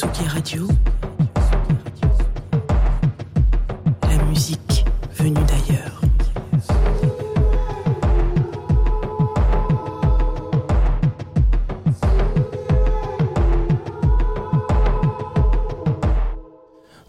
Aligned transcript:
Radio. 0.00 0.66
La 4.08 4.24
musique 4.24 4.86
venue 5.18 5.34
d'ailleurs. 5.34 6.00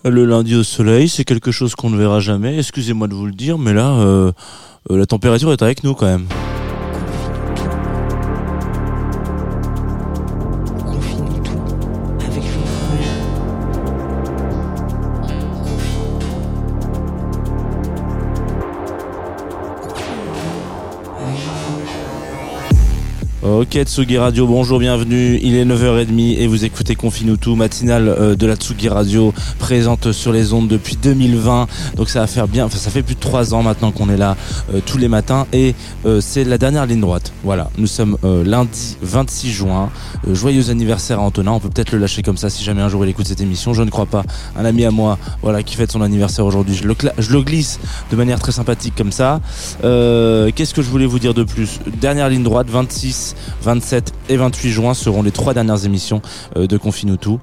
Le 0.03 0.25
lundi 0.25 0.55
au 0.55 0.63
soleil, 0.63 1.07
c'est 1.07 1.23
quelque 1.23 1.51
chose 1.51 1.75
qu'on 1.75 1.89
ne 1.89 1.97
verra 1.97 2.20
jamais. 2.20 2.57
Excusez-moi 2.57 3.07
de 3.07 3.13
vous 3.13 3.27
le 3.27 3.31
dire, 3.31 3.57
mais 3.57 3.71
là, 3.71 3.93
euh, 3.93 4.34
euh, 4.91 4.97
la 4.97 5.05
température 5.05 5.53
est 5.53 5.62
avec 5.62 5.85
nous 5.85 5.93
quand 5.93 6.07
même. 6.07 6.27
Ok 23.54 23.77
Tsugi 23.84 24.18
Radio, 24.18 24.48
bonjour, 24.48 24.79
bienvenue. 24.79 25.37
Il 25.43 25.55
est 25.55 25.63
9h30 25.63 26.40
et 26.40 26.48
vous 26.48 26.65
écoutez 26.65 26.96
Confine 26.96 27.37
tout, 27.37 27.55
matinale 27.55 28.07
euh, 28.07 28.35
de 28.35 28.48
la 28.48 28.55
Tsugi 28.55 28.90
Radio, 28.90 29.32
présente 29.59 30.12
sur 30.12 30.32
les 30.32 30.54
ondes 30.54 30.68
depuis 30.68 30.96
2020. 30.96 31.68
Donc 31.96 32.09
ça 32.09 32.21
va 32.21 32.27
faire 32.27 32.48
bien, 32.48 32.65
enfin 32.65 32.79
ça 32.79 32.90
fait 32.90 33.04
plus 33.04 33.13
de 33.13 33.20
3 33.20 33.54
ans 33.54 33.62
maintenant 33.62 33.91
qu'on 33.91 34.09
est 34.09 34.18
là 34.18 34.37
euh, 34.74 34.79
tous 34.84 34.98
les 34.98 35.07
matins 35.07 35.46
et 35.54 35.76
euh, 36.07 36.20
c'est 36.20 36.46
la 36.46 36.57
dernière 36.57 36.87
ligne 36.87 36.99
droite. 36.99 37.31
Voilà, 37.43 37.70
nous 37.77 37.85
sommes 37.85 38.18
lundi 38.24 38.98
26 39.04 39.51
juin. 39.51 39.91
Joyeux 40.31 40.71
anniversaire 40.71 41.20
à 41.20 41.21
Antonin, 41.21 41.51
on 41.51 41.59
peut 41.59 41.70
peut-être 41.70 41.91
le 41.91 41.99
lâcher 41.99 42.24
comme 42.24 42.37
ça 42.37 42.49
si 42.49 42.63
jamais 42.63 42.81
un 42.81 42.90
jour 42.90 43.05
il 43.05 43.09
écoute 43.09 43.27
cette 43.27 43.41
émission. 43.41 43.74
Je 43.74 43.84
ne 43.84 43.90
crois 43.91 44.07
pas. 44.07 44.24
Un 44.57 44.65
ami 44.65 44.84
à 44.85 44.91
moi, 44.91 45.20
voilà, 45.43 45.62
qui 45.62 45.76
fête 45.76 45.91
son 45.91 46.01
anniversaire 46.01 46.46
aujourd'hui. 46.46 46.76
Je 46.76 46.87
le, 46.87 47.41
glisse 47.43 47.79
de 48.09 48.15
manière 48.15 48.40
très 48.40 48.51
sympathique 48.51 48.96
comme 48.98 49.12
ça. 49.12 49.41
Qu'est-ce 49.81 50.74
que 50.74 50.81
je 50.81 50.90
voulais 50.90 51.05
vous 51.05 51.20
dire 51.20 51.35
de 51.35 51.43
plus? 51.43 51.79
Dernière 52.01 52.29
ligne 52.29 52.43
droite, 52.43 52.68
26, 52.70 53.35
27 53.62 54.13
et 54.30 54.38
28 54.38 54.70
juin 54.70 54.94
seront 54.94 55.24
les 55.24 55.32
trois 55.32 55.54
dernières 55.54 55.86
émissions 55.86 56.22
euh, 56.58 56.68
de 56.68 56.77
Confine 56.77 57.18
tout. 57.18 57.40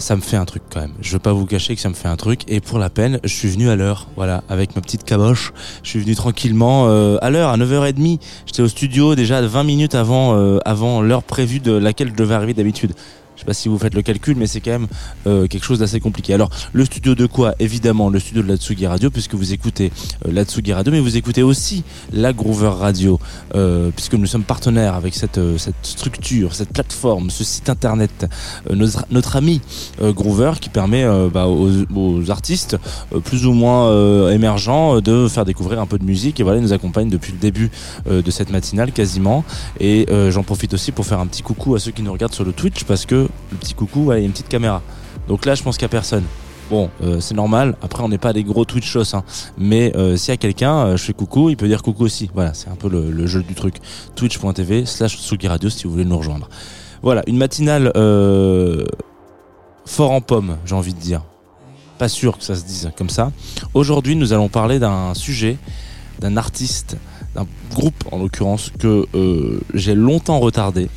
Ça 0.00 0.14
me 0.14 0.20
fait 0.20 0.36
un 0.36 0.44
truc 0.44 0.62
quand 0.72 0.80
même. 0.80 0.92
Je 1.00 1.12
veux 1.12 1.18
pas 1.18 1.32
vous 1.32 1.44
cacher 1.44 1.74
que 1.74 1.80
ça 1.80 1.88
me 1.88 1.94
fait 1.94 2.06
un 2.06 2.16
truc. 2.16 2.42
Et 2.46 2.60
pour 2.60 2.78
la 2.78 2.88
peine, 2.88 3.18
je 3.24 3.32
suis 3.34 3.48
venu 3.48 3.68
à 3.68 3.74
l'heure. 3.74 4.06
Voilà, 4.14 4.44
avec 4.48 4.76
ma 4.76 4.80
petite 4.80 5.02
caboche. 5.02 5.52
Je 5.82 5.90
suis 5.90 5.98
venu 5.98 6.14
tranquillement 6.14 6.84
euh, 6.86 7.18
à 7.20 7.30
l'heure, 7.30 7.50
à 7.50 7.56
9h30. 7.56 8.20
J'étais 8.46 8.62
au 8.62 8.68
studio 8.68 9.16
déjà 9.16 9.42
20 9.42 9.64
minutes 9.64 9.96
avant, 9.96 10.36
euh, 10.36 10.58
avant 10.64 11.02
l'heure 11.02 11.24
prévue 11.24 11.58
de 11.58 11.72
laquelle 11.72 12.10
je 12.10 12.14
devais 12.14 12.34
arriver 12.34 12.54
d'habitude. 12.54 12.94
Je 13.38 13.42
sais 13.42 13.46
pas 13.46 13.54
si 13.54 13.68
vous 13.68 13.78
faites 13.78 13.94
le 13.94 14.02
calcul, 14.02 14.36
mais 14.36 14.48
c'est 14.48 14.60
quand 14.60 14.72
même 14.72 14.88
euh, 15.28 15.46
quelque 15.46 15.64
chose 15.64 15.78
d'assez 15.78 16.00
compliqué. 16.00 16.34
Alors, 16.34 16.50
le 16.72 16.84
studio 16.84 17.14
de 17.14 17.24
quoi? 17.26 17.54
Évidemment, 17.60 18.10
le 18.10 18.18
studio 18.18 18.42
de 18.42 18.48
la 18.48 18.56
Tsugi 18.56 18.84
Radio, 18.88 19.10
puisque 19.10 19.36
vous 19.36 19.52
écoutez 19.52 19.92
euh, 20.26 20.32
la 20.32 20.44
Tsugi 20.44 20.72
Radio, 20.72 20.92
mais 20.92 20.98
vous 20.98 21.16
écoutez 21.16 21.44
aussi 21.44 21.84
la 22.12 22.32
Groover 22.32 22.72
Radio, 22.76 23.20
euh, 23.54 23.90
puisque 23.94 24.14
nous 24.14 24.26
sommes 24.26 24.42
partenaires 24.42 24.94
avec 24.96 25.14
cette, 25.14 25.38
euh, 25.38 25.56
cette 25.56 25.76
structure, 25.82 26.52
cette 26.52 26.72
plateforme, 26.72 27.30
ce 27.30 27.44
site 27.44 27.70
internet, 27.70 28.26
euh, 28.68 28.74
notre, 28.74 29.06
notre 29.12 29.36
ami 29.36 29.60
euh, 30.02 30.12
Groover, 30.12 30.54
qui 30.60 30.68
permet 30.68 31.06
bah, 31.32 31.46
aux, 31.46 31.70
aux 31.94 32.30
artistes 32.32 32.76
plus 33.22 33.46
ou 33.46 33.52
moins 33.52 34.30
émergents 34.32 35.00
de 35.00 35.28
faire 35.28 35.44
découvrir 35.44 35.80
un 35.80 35.86
peu 35.86 35.98
de 35.98 36.04
musique. 36.04 36.40
Et 36.40 36.42
voilà, 36.42 36.58
il 36.58 36.62
nous 36.64 36.72
accompagne 36.72 37.08
depuis 37.08 37.30
le 37.30 37.38
début 37.38 37.70
de 38.10 38.30
cette 38.32 38.50
matinale 38.50 38.90
quasiment. 38.90 39.44
Et 39.78 40.06
j'en 40.30 40.42
profite 40.42 40.74
aussi 40.74 40.90
pour 40.90 41.06
faire 41.06 41.20
un 41.20 41.26
petit 41.26 41.42
coucou 41.42 41.76
à 41.76 41.78
ceux 41.78 41.92
qui 41.92 42.02
nous 42.02 42.12
regardent 42.12 42.34
sur 42.34 42.44
le 42.44 42.52
Twitch, 42.52 42.82
parce 42.82 43.06
que 43.06 43.28
le 43.50 43.56
petit 43.56 43.74
coucou, 43.74 44.12
il 44.12 44.18
y 44.18 44.22
a 44.22 44.24
une 44.24 44.32
petite 44.32 44.48
caméra. 44.48 44.82
Donc 45.28 45.44
là, 45.46 45.54
je 45.54 45.62
pense 45.62 45.76
qu'il 45.76 45.84
n'y 45.84 45.90
a 45.90 45.92
personne. 45.92 46.24
Bon, 46.70 46.90
euh, 47.02 47.18
c'est 47.20 47.34
normal. 47.34 47.76
Après, 47.82 48.02
on 48.02 48.08
n'est 48.08 48.18
pas 48.18 48.32
des 48.32 48.44
gros 48.44 48.64
Twitchos, 48.64 49.14
hein. 49.14 49.24
Mais 49.56 49.96
euh, 49.96 50.16
s'il 50.16 50.32
y 50.32 50.34
a 50.34 50.36
quelqu'un, 50.36 50.86
euh, 50.86 50.96
je 50.96 51.04
fais 51.04 51.14
coucou, 51.14 51.48
il 51.48 51.56
peut 51.56 51.66
dire 51.66 51.82
coucou 51.82 52.04
aussi. 52.04 52.30
Voilà, 52.34 52.52
c'est 52.52 52.68
un 52.68 52.74
peu 52.74 52.88
le, 52.88 53.26
jeu 53.26 53.42
du 53.42 53.54
truc. 53.54 53.76
Twitch.tv 54.16 54.84
slash 54.84 55.16
Tsugi 55.18 55.48
Radio 55.48 55.70
si 55.70 55.84
vous 55.84 55.90
voulez 55.90 56.04
nous 56.04 56.18
rejoindre. 56.18 56.48
Voilà, 57.02 57.22
une 57.26 57.38
matinale 57.38 57.92
fort 59.86 60.10
en 60.10 60.20
pomme, 60.20 60.58
j'ai 60.66 60.74
envie 60.74 60.92
de 60.92 61.00
dire. 61.00 61.22
Pas 61.96 62.08
sûr 62.08 62.36
que 62.36 62.44
ça 62.44 62.54
se 62.54 62.64
dise 62.64 62.90
comme 62.96 63.08
ça. 63.08 63.32
Aujourd'hui, 63.72 64.14
nous 64.14 64.32
allons 64.32 64.48
parler 64.48 64.78
d'un 64.78 65.14
sujet, 65.14 65.56
d'un 66.20 66.36
artiste, 66.36 66.96
d'un 67.34 67.46
groupe 67.70 68.04
en 68.12 68.18
l'occurrence 68.18 68.72
que 68.78 69.06
j'ai 69.74 69.94
longtemps 69.94 70.40
retardé. 70.40 70.88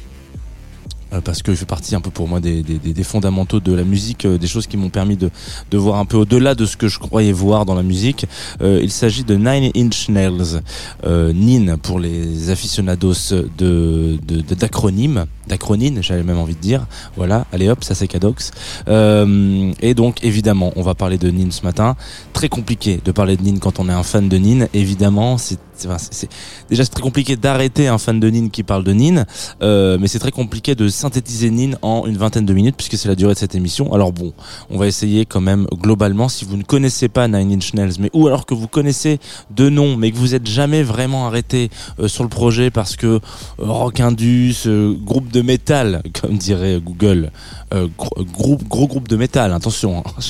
Euh, 1.14 1.22
Parce 1.22 1.42
qu'il 1.44 1.56
fait 1.56 1.66
partie 1.66 1.96
un 1.96 2.02
peu 2.02 2.10
pour 2.12 2.28
moi 2.28 2.40
des, 2.40 2.62
des, 2.64 3.04
fondamentaux 3.04 3.60
de 3.60 3.74
la 3.74 3.84
musique, 3.84 4.26
euh, 4.26 4.38
des 4.38 4.48
choses 4.48 4.68
qui 4.68 4.78
m'ont 4.78 4.90
permis 4.90 5.18
de, 5.18 5.30
de 5.72 5.78
voir 5.78 5.98
un 6.00 6.06
peu 6.06 6.18
au-delà 6.18 6.56
de 6.56 6.66
ce 6.66 6.78
que 6.78 6.88
je 6.88 7.00
croyais 7.00 7.32
voir 7.32 7.66
dans 7.66 7.76
la 7.76 7.84
musique. 7.84 8.26
Euh, 8.62 8.80
il 8.82 8.92
s'agit 8.92 9.24
de 9.24 9.36
Nine 9.36 9.72
Inch 9.76 10.10
Nails, 10.10 10.62
euh, 11.06 11.34
NIN 11.34 11.78
pour 11.78 12.00
les 12.00 12.50
aficionados 12.50 13.14
de 13.58 14.18
de- 14.28 14.42
de- 14.42 14.56
d'acronymes, 14.56 15.26
d'acronines, 15.48 16.02
j'avais 16.02 16.24
même 16.24 16.38
envie 16.38 16.56
de 16.56 16.60
dire. 16.62 16.86
Voilà, 17.16 17.46
allez 17.52 17.70
hop, 17.70 17.84
ça 17.84 17.96
c'est 17.96 18.08
Cadox. 18.08 18.52
Et 18.88 19.94
donc 19.96 20.24
évidemment, 20.24 20.72
on 20.76 20.82
va 20.84 20.96
parler 20.96 21.18
de 21.18 21.30
NIN 21.30 21.52
ce 21.52 21.64
matin. 21.64 21.96
Très 22.34 22.50
compliqué 22.50 23.00
de 23.04 23.12
parler 23.12 23.38
de 23.38 23.44
NIN 23.44 23.58
quand 23.60 23.80
on 23.80 23.90
est 23.90 23.94
un 23.94 24.04
fan 24.04 24.30
de 24.30 24.38
NIN. 24.38 24.68
Évidemment, 24.74 25.38
c'est- 25.38 25.60
c'est- 25.76 26.30
déjà 26.70 26.84
c'est 26.84 26.90
très 26.92 27.02
compliqué 27.02 27.36
d'arrêter 27.36 27.88
un 27.88 27.98
fan 27.98 28.20
de 28.20 28.30
NIN 28.30 28.50
qui 28.50 28.64
parle 28.64 28.84
de 28.84 28.94
NIN, 28.94 29.26
euh, 29.62 29.98
mais 30.00 30.08
c'est 30.08 30.20
très 30.20 30.32
compliqué 30.32 30.76
de 30.76 30.88
synthétiser 30.88 31.50
NIN 31.50 31.72
en 31.82 32.06
une 32.06 32.18
vingtaine 32.18 32.46
de 32.46 32.54
minutes 32.54 32.76
puisque 32.78 32.98
c'est 32.98 33.08
la 33.10 33.16
durée 33.16 33.34
de 33.34 33.40
cette 33.40 33.56
émission. 33.56 33.94
Alors 33.94 34.12
bon, 34.12 34.34
on 34.70 34.78
va 34.78 34.88
essayer 34.88 35.26
quand 35.26 35.42
même 35.42 35.68
globalement 35.74 36.30
si 36.30 36.46
vous 36.46 36.58
ne 36.58 36.64
connaissez 36.64 37.08
pas 37.10 37.28
Nine 37.28 37.54
Inch 37.54 37.74
Nails, 37.74 37.94
mais 38.00 38.10
ou 38.14 38.28
alors 38.28 38.46
que 38.46 38.54
vous 38.54 38.68
connaissez 38.68 39.20
de 39.56 39.70
nom, 39.70 39.96
mais 39.98 40.12
que 40.12 40.18
vous 40.18 40.36
êtes 40.36 40.48
jamais 40.48 40.84
vraiment 40.84 41.28
arrêté 41.28 41.70
euh, 42.00 42.08
sur 42.08 42.24
le 42.24 42.30
projet 42.30 42.70
parce 42.72 42.96
que 42.96 43.08
euh, 43.08 43.20
Rock 43.60 44.00
Indus, 44.00 44.56
euh, 44.68 44.94
groupe 44.94 45.32
de 45.32 45.42
métal, 45.42 46.02
comme 46.22 46.38
dirait 46.38 46.80
Google, 46.84 47.32
euh, 47.74 47.88
gros, 47.98 48.24
groupe, 48.24 48.68
gros 48.68 48.88
groupe 48.88 49.08
de 49.08 49.16
métal, 49.16 49.54
attention. 49.54 50.00
hein. 50.00 50.04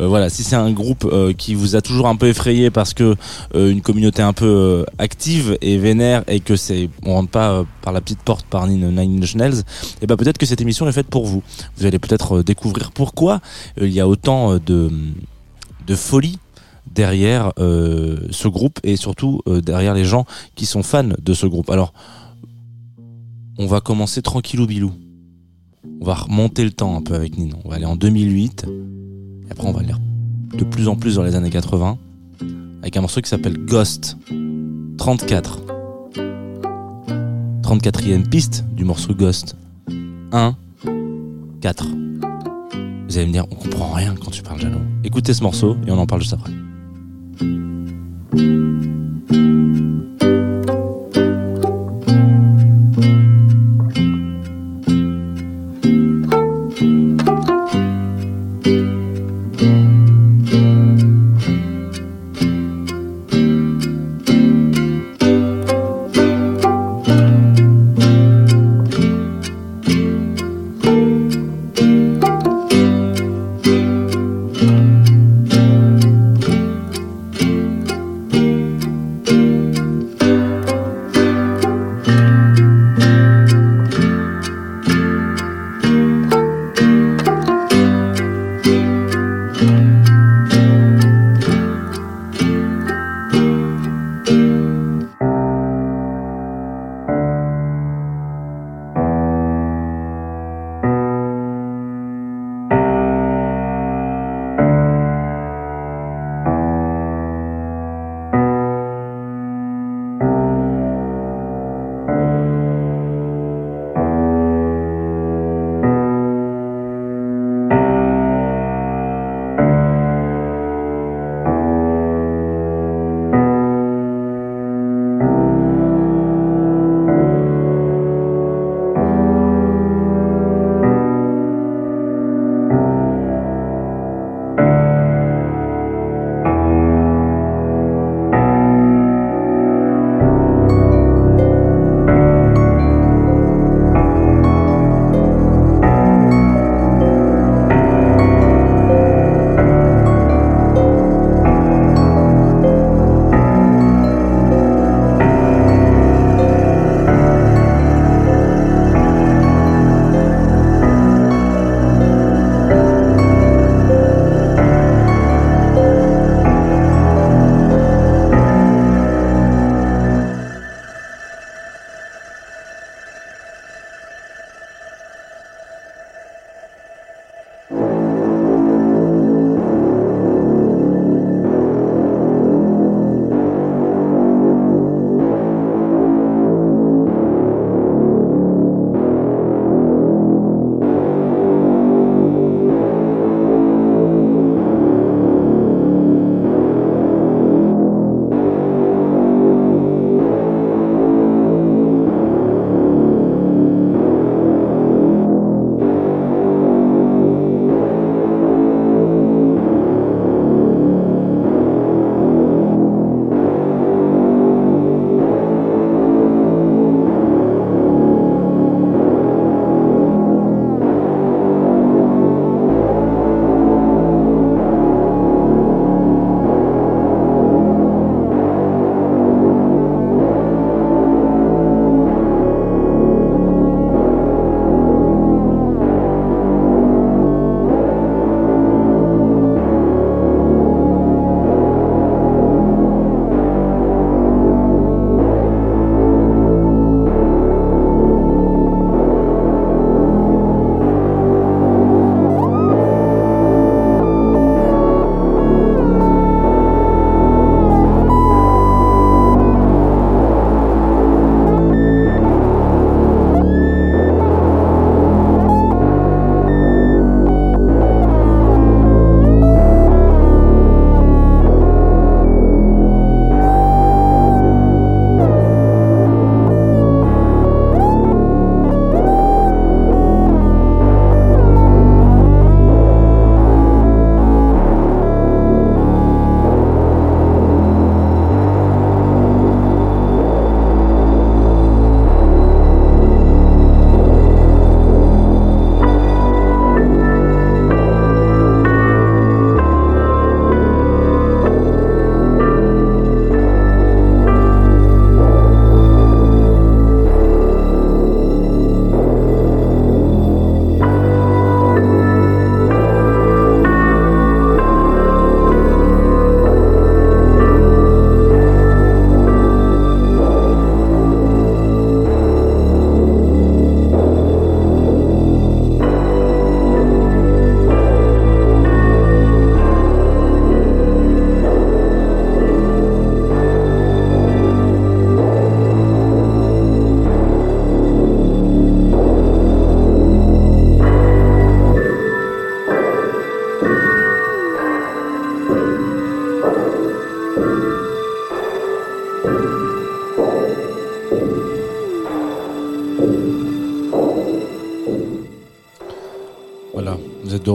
Euh, 0.00 0.06
voilà, 0.06 0.30
si 0.30 0.42
c'est 0.42 0.56
un 0.56 0.70
groupe 0.72 1.04
euh, 1.04 1.32
qui 1.32 1.54
vous 1.54 1.76
a 1.76 1.82
toujours 1.82 2.08
un 2.08 2.16
peu 2.16 2.28
effrayé 2.28 2.70
parce 2.70 2.94
que 2.94 3.14
euh, 3.54 3.70
une 3.70 3.82
communauté 3.82 4.22
un 4.22 4.32
peu 4.32 4.46
euh, 4.46 4.84
active 4.98 5.58
et 5.60 5.76
vénère 5.76 6.24
et 6.28 6.40
que 6.40 6.56
c'est 6.56 6.88
on 7.04 7.14
rentre 7.14 7.30
pas 7.30 7.64
par 7.82 7.92
la 7.92 8.00
petite 8.00 8.22
porte 8.22 8.46
par 8.46 8.66
Nine 8.66 8.98
Inch 8.98 9.34
Nails, 9.34 9.62
et 10.00 10.06
ben 10.06 10.16
peut-être 10.16 10.38
que 10.38 10.46
cette 10.46 10.60
émission 10.60 10.88
est 10.88 10.92
faite 10.92 11.08
pour 11.08 11.26
vous. 11.26 11.42
Vous 11.76 11.86
allez 11.86 11.98
peut-être 11.98 12.42
découvrir 12.42 12.90
pourquoi 12.92 13.40
il 13.80 13.92
y 13.92 14.00
a 14.00 14.08
autant 14.08 14.56
de 14.56 14.90
de 15.86 15.94
folie 15.94 16.38
derrière 16.90 17.52
ce 17.58 18.48
groupe 18.48 18.78
et 18.82 18.96
surtout 18.96 19.40
derrière 19.46 19.94
les 19.94 20.04
gens 20.04 20.24
qui 20.54 20.66
sont 20.66 20.82
fans 20.82 21.12
de 21.20 21.34
ce 21.34 21.46
groupe. 21.46 21.70
Alors, 21.70 21.92
on 23.58 23.66
va 23.66 23.80
commencer 23.80 24.22
tranquillou 24.22 24.66
bilou. 24.66 24.92
On 26.02 26.04
va 26.04 26.14
remonter 26.14 26.64
le 26.64 26.72
temps 26.72 26.96
un 26.96 27.00
peu 27.00 27.14
avec 27.14 27.38
Nino. 27.38 27.58
On 27.64 27.68
va 27.68 27.76
aller 27.76 27.84
en 27.84 27.94
2008. 27.94 28.66
Et 28.66 29.52
après, 29.52 29.68
on 29.68 29.70
va 29.70 29.82
aller 29.82 29.92
de 30.52 30.64
plus 30.64 30.88
en 30.88 30.96
plus 30.96 31.14
dans 31.14 31.22
les 31.22 31.36
années 31.36 31.48
80. 31.48 31.96
Avec 32.80 32.96
un 32.96 33.02
morceau 33.02 33.20
qui 33.20 33.28
s'appelle 33.28 33.56
Ghost 33.66 34.16
34. 34.98 35.60
34e 37.62 38.28
piste 38.28 38.64
du 38.74 38.84
morceau 38.84 39.14
Ghost. 39.14 39.56
1, 40.32 40.56
4. 41.60 41.86
Vous 41.86 43.16
allez 43.16 43.26
me 43.28 43.32
dire, 43.32 43.46
on 43.52 43.54
comprend 43.54 43.92
rien 43.92 44.16
quand 44.16 44.32
tu 44.32 44.42
parles 44.42 44.60
Jano. 44.60 44.78
Écoutez 45.04 45.32
ce 45.34 45.44
morceau 45.44 45.76
et 45.86 45.92
on 45.92 45.98
en 45.98 46.06
parle 46.08 46.22
juste 46.22 46.34
après. 46.34 46.50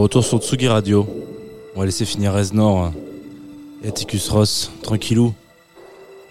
Retour 0.08 0.24
sur 0.24 0.38
Tsugi 0.38 0.68
Radio. 0.68 1.06
On 1.76 1.80
va 1.80 1.84
laisser 1.84 2.06
finir 2.06 2.32
Reznor 2.32 2.92
et 3.84 3.88
Atticus 3.88 4.30
Ross, 4.30 4.70
tranquillou. 4.82 5.34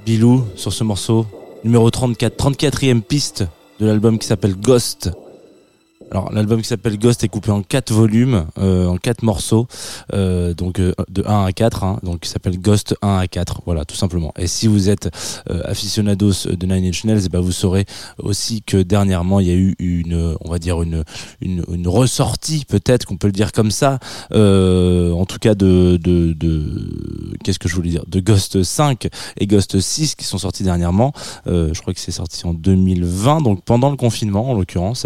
Bilou 0.03 0.43
sur 0.55 0.73
ce 0.73 0.83
morceau. 0.83 1.27
Numéro 1.63 1.91
34, 1.91 2.35
34e 2.35 3.01
piste 3.01 3.43
de 3.79 3.85
l'album 3.85 4.17
qui 4.17 4.25
s'appelle 4.25 4.55
Ghost. 4.55 5.11
Alors 6.17 6.33
l'album 6.33 6.63
qui 6.63 6.67
s'appelle 6.67 6.97
Ghost 6.97 7.23
est 7.23 7.27
coupé 7.27 7.51
en 7.51 7.61
quatre 7.61 7.93
volumes, 7.93 8.47
euh, 8.57 8.87
en 8.87 8.97
quatre 8.97 9.21
morceaux, 9.21 9.67
euh, 10.13 10.55
donc 10.55 10.79
euh, 10.79 10.93
de 11.09 11.23
1 11.23 11.45
à 11.45 11.51
4, 11.51 11.83
hein, 11.83 11.99
donc 12.01 12.21
qui 12.21 12.29
s'appelle 12.29 12.59
Ghost 12.59 12.95
1 13.03 13.17
à 13.19 13.27
4, 13.27 13.61
voilà 13.67 13.85
tout 13.85 13.95
simplement. 13.95 14.33
Et 14.35 14.47
si 14.47 14.65
vous 14.65 14.89
êtes 14.89 15.11
euh, 15.51 15.61
aficionados 15.65 16.47
de 16.49 16.65
Nine 16.65 16.85
Inch 16.85 17.03
Nails, 17.03 17.21
eh 17.27 17.29
ben, 17.29 17.39
vous 17.39 17.51
saurez 17.51 17.85
aussi 18.17 18.63
que 18.63 18.77
dernièrement 18.77 19.39
il 19.39 19.45
y 19.45 19.51
a 19.51 19.53
eu 19.53 19.75
une, 19.77 20.35
on 20.41 20.49
va 20.49 20.57
dire 20.57 20.81
une 20.81 21.03
une, 21.39 21.63
une 21.71 21.87
ressortie 21.87 22.65
peut-être 22.65 23.05
qu'on 23.05 23.17
peut 23.17 23.27
le 23.27 23.33
dire 23.33 23.51
comme 23.51 23.69
ça, 23.69 23.99
euh, 24.31 25.11
en 25.11 25.25
tout 25.25 25.37
cas 25.37 25.53
de 25.53 25.99
de, 26.01 26.33
de 26.33 27.37
qu'est-ce 27.43 27.59
que 27.59 27.69
je 27.69 27.75
voulais 27.75 27.91
dire, 27.91 28.05
de 28.07 28.19
Ghost 28.21 28.63
5 28.63 29.07
et 29.39 29.45
Ghost 29.45 29.79
6 29.79 30.15
qui 30.15 30.25
sont 30.25 30.39
sortis 30.39 30.63
dernièrement. 30.63 31.13
Je 31.45 31.79
crois 31.79 31.93
que 31.93 31.99
c'est 31.99 32.11
sorti 32.11 32.43
en 32.47 32.55
2020, 32.55 33.41
donc 33.41 33.63
pendant 33.63 33.91
le 33.91 33.97
confinement 33.97 34.49
en 34.49 34.55
l'occurrence. 34.55 35.05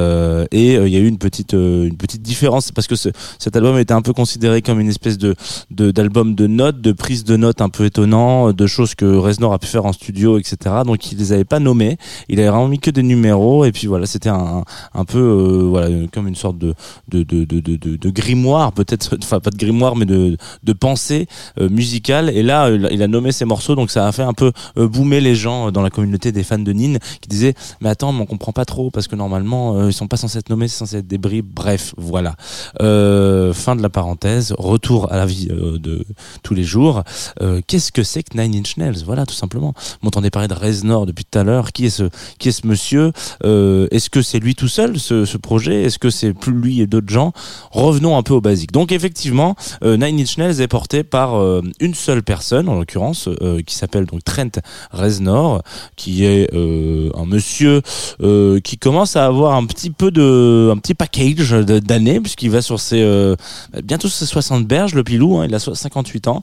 Euh, 0.00 0.39
et 0.50 0.76
euh, 0.76 0.88
il 0.88 0.92
y 0.92 0.96
a 0.96 1.00
eu 1.00 1.06
une 1.06 1.18
petite 1.18 1.54
euh, 1.54 1.86
une 1.86 1.96
petite 1.96 2.22
différence 2.22 2.72
parce 2.72 2.86
que 2.86 2.96
ce, 2.96 3.08
cet 3.38 3.56
album 3.56 3.78
était 3.78 3.94
un 3.94 4.02
peu 4.02 4.12
considéré 4.12 4.62
comme 4.62 4.80
une 4.80 4.88
espèce 4.88 5.18
de 5.18 5.34
d'album 5.70 6.34
de, 6.34 6.46
notes, 6.46 6.80
de 6.80 6.92
prise 6.92 7.24
de 7.24 7.36
notes 7.36 7.60
un 7.60 7.68
peu 7.68 7.84
étonnant, 7.84 8.52
de 8.52 8.66
choses 8.66 8.94
que 8.94 9.04
Reznor 9.04 9.52
a 9.52 9.58
pu 9.58 9.66
faire 9.66 9.84
en 9.84 9.92
studio, 9.92 10.38
etc. 10.38 10.76
Donc 10.84 11.12
il 11.12 11.18
les 11.18 11.32
avait 11.32 11.44
pas 11.44 11.60
nommés, 11.60 11.96
il 12.28 12.40
avait 12.40 12.48
vraiment 12.48 12.68
mis 12.68 12.78
que 12.78 12.90
des 12.90 13.02
numéros 13.02 13.64
et 13.64 13.72
puis 13.72 13.86
voilà, 13.86 14.06
c'était 14.06 14.28
un, 14.28 14.64
un 14.94 15.04
peu 15.04 15.18
euh, 15.18 15.68
voilà 15.68 15.88
comme 16.12 16.28
une 16.28 16.36
sorte 16.36 16.58
de 16.58 16.74
de 17.08 17.22
de 17.22 17.44
de 17.44 18.10
grimoire 18.10 18.72
peut-être, 18.72 19.16
enfin 19.22 19.40
pas 19.40 19.50
de 19.50 19.56
grimoire 19.56 19.96
mais 19.96 20.06
de 20.06 20.36
de 20.62 20.72
pensée 20.72 21.26
euh, 21.58 21.68
musicale. 21.68 22.30
Et 22.30 22.42
là, 22.42 22.66
euh, 22.66 22.88
il 22.90 23.02
a 23.02 23.08
nommé 23.08 23.32
ses 23.32 23.44
morceaux, 23.44 23.74
donc 23.74 23.90
ça 23.90 24.06
a 24.06 24.12
fait 24.12 24.22
un 24.22 24.32
peu 24.32 24.52
euh, 24.76 24.88
boomer 24.88 25.20
les 25.20 25.34
gens 25.34 25.68
euh, 25.68 25.70
dans 25.70 25.82
la 25.82 25.90
communauté 25.90 26.32
des 26.32 26.42
fans 26.42 26.58
de 26.58 26.72
Nin 26.72 26.98
qui 27.20 27.28
disaient 27.28 27.54
mais 27.80 27.88
attends, 27.88 28.12
mais 28.12 28.22
on 28.22 28.26
comprend 28.26 28.52
pas 28.52 28.64
trop 28.64 28.90
parce 28.90 29.08
que 29.08 29.16
normalement 29.16 29.76
euh, 29.76 29.90
ils 29.90 29.92
sont 29.92 30.08
pas 30.08 30.16
censés 30.20 30.38
être 30.38 30.50
nommés, 30.50 30.68
c'est 30.68 30.78
censé 30.78 30.98
être 30.98 31.06
des 31.06 31.18
bribes. 31.18 31.48
Bref, 31.52 31.94
voilà. 31.96 32.36
Euh, 32.80 33.52
fin 33.52 33.76
de 33.76 33.82
la 33.82 33.88
parenthèse. 33.88 34.54
Retour 34.58 35.12
à 35.12 35.16
la 35.16 35.26
vie 35.26 35.48
euh, 35.50 35.78
de 35.78 36.04
tous 36.42 36.54
les 36.54 36.64
jours. 36.64 37.02
Euh, 37.42 37.60
Qu'est-ce 37.66 37.92
que 37.92 38.02
c'est 38.02 38.22
que 38.22 38.38
Nine 38.38 38.54
Inch 38.54 38.76
Nails? 38.76 39.02
Voilà, 39.04 39.26
tout 39.26 39.34
simplement. 39.34 39.74
On 40.02 40.08
entendait 40.08 40.30
parler 40.30 40.48
de 40.48 40.54
Reznor 40.54 41.06
depuis 41.06 41.24
tout 41.24 41.38
à 41.38 41.44
l'heure. 41.44 41.72
Qui 41.72 41.86
est 41.86 41.90
ce 41.90 42.04
qui 42.38 42.48
est 42.48 42.52
ce 42.52 42.66
monsieur? 42.66 43.12
Est-ce 43.42 44.10
que 44.10 44.22
c'est 44.22 44.38
lui 44.38 44.54
tout 44.54 44.68
seul 44.68 44.98
ce, 44.98 45.24
ce 45.24 45.36
projet? 45.36 45.82
Est-ce 45.82 45.98
que 45.98 46.10
c'est 46.10 46.32
plus 46.32 46.52
lui 46.52 46.80
et 46.80 46.86
d'autres 46.86 47.10
gens? 47.10 47.32
Revenons 47.70 48.16
un 48.16 48.22
peu 48.22 48.34
au 48.34 48.40
basique. 48.40 48.72
Donc 48.72 48.92
effectivement, 48.92 49.56
Nine 49.82 50.20
Inch 50.20 50.38
Nails 50.38 50.60
est 50.60 50.68
porté 50.68 51.04
par 51.04 51.34
une 51.80 51.94
seule 51.94 52.22
personne, 52.22 52.68
en 52.68 52.74
l'occurrence, 52.74 53.28
qui 53.66 53.74
s'appelle 53.74 54.06
donc 54.06 54.24
Trent 54.24 54.60
Reznor, 54.92 55.62
qui 55.96 56.24
est 56.24 56.52
un 56.52 57.26
monsieur 57.26 57.82
qui 58.20 58.78
commence 58.78 59.16
à 59.16 59.26
avoir 59.26 59.54
un 59.54 59.66
petit 59.66 59.90
peu 59.90 60.09
de, 60.10 60.70
un 60.72 60.76
petit 60.78 60.94
package 60.94 61.50
d'années, 61.52 62.20
puisqu'il 62.20 62.50
va 62.50 62.62
sur 62.62 62.78
ses 62.80 63.02
euh, 63.02 63.36
bientôt 63.84 64.08
ses 64.08 64.26
60 64.26 64.66
berges, 64.66 64.94
le 64.94 65.04
pilou, 65.04 65.38
hein, 65.38 65.46
il 65.48 65.54
a 65.54 65.58
so- 65.58 65.74
58 65.74 66.28
ans. 66.28 66.42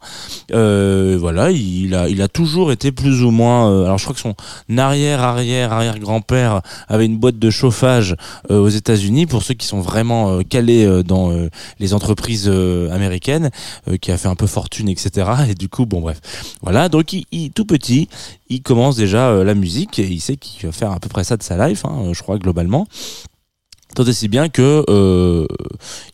Euh, 0.53 1.17
voilà, 1.19 1.51
il 1.51 1.93
a, 1.95 2.07
il 2.09 2.21
a 2.21 2.27
toujours 2.27 2.71
été 2.71 2.91
plus 2.91 3.23
ou 3.23 3.31
moins. 3.31 3.71
euh, 3.71 3.85
alors 3.85 3.97
je 3.97 4.03
crois 4.03 4.15
que 4.15 4.21
son 4.21 4.35
arrière, 4.77 5.21
arrière, 5.21 5.73
arrière 5.73 5.99
grand-père 5.99 6.61
avait 6.87 7.05
une 7.05 7.17
boîte 7.17 7.39
de 7.39 7.49
chauffage 7.49 8.15
aux 8.49 8.69
États-Unis 8.69 9.25
pour 9.25 9.43
ceux 9.43 9.53
qui 9.53 9.65
sont 9.67 9.79
vraiment 9.81 10.41
calés 10.43 11.03
dans 11.03 11.31
les 11.79 11.93
entreprises 11.93 12.47
américaines, 12.49 13.49
qui 14.01 14.11
a 14.11 14.17
fait 14.17 14.27
un 14.27 14.35
peu 14.35 14.47
fortune, 14.47 14.89
etc. 14.89 15.29
Et 15.49 15.53
du 15.55 15.69
coup, 15.69 15.85
bon 15.85 16.01
bref, 16.01 16.19
voilà. 16.61 16.89
Donc 16.89 17.13
il, 17.13 17.25
il- 17.31 17.51
tout 17.51 17.65
petit, 17.65 18.07
il 18.49 18.61
commence 18.61 18.95
déjà 18.95 19.43
la 19.43 19.53
musique 19.55 19.99
et 19.99 20.07
il 20.07 20.19
sait 20.21 20.37
qu'il 20.37 20.65
va 20.65 20.71
faire 20.71 20.91
à 20.91 20.99
peu 20.99 21.09
près 21.09 21.23
ça 21.23 21.37
de 21.37 21.43
sa 21.43 21.67
life, 21.67 21.85
hein, 21.85 22.11
je 22.13 22.21
crois 22.21 22.37
globalement. 22.37 22.87
Tant 23.97 24.03
et 24.03 24.13
si 24.13 24.27
bien 24.27 24.47
que 24.47 24.85
euh, 24.91 25.47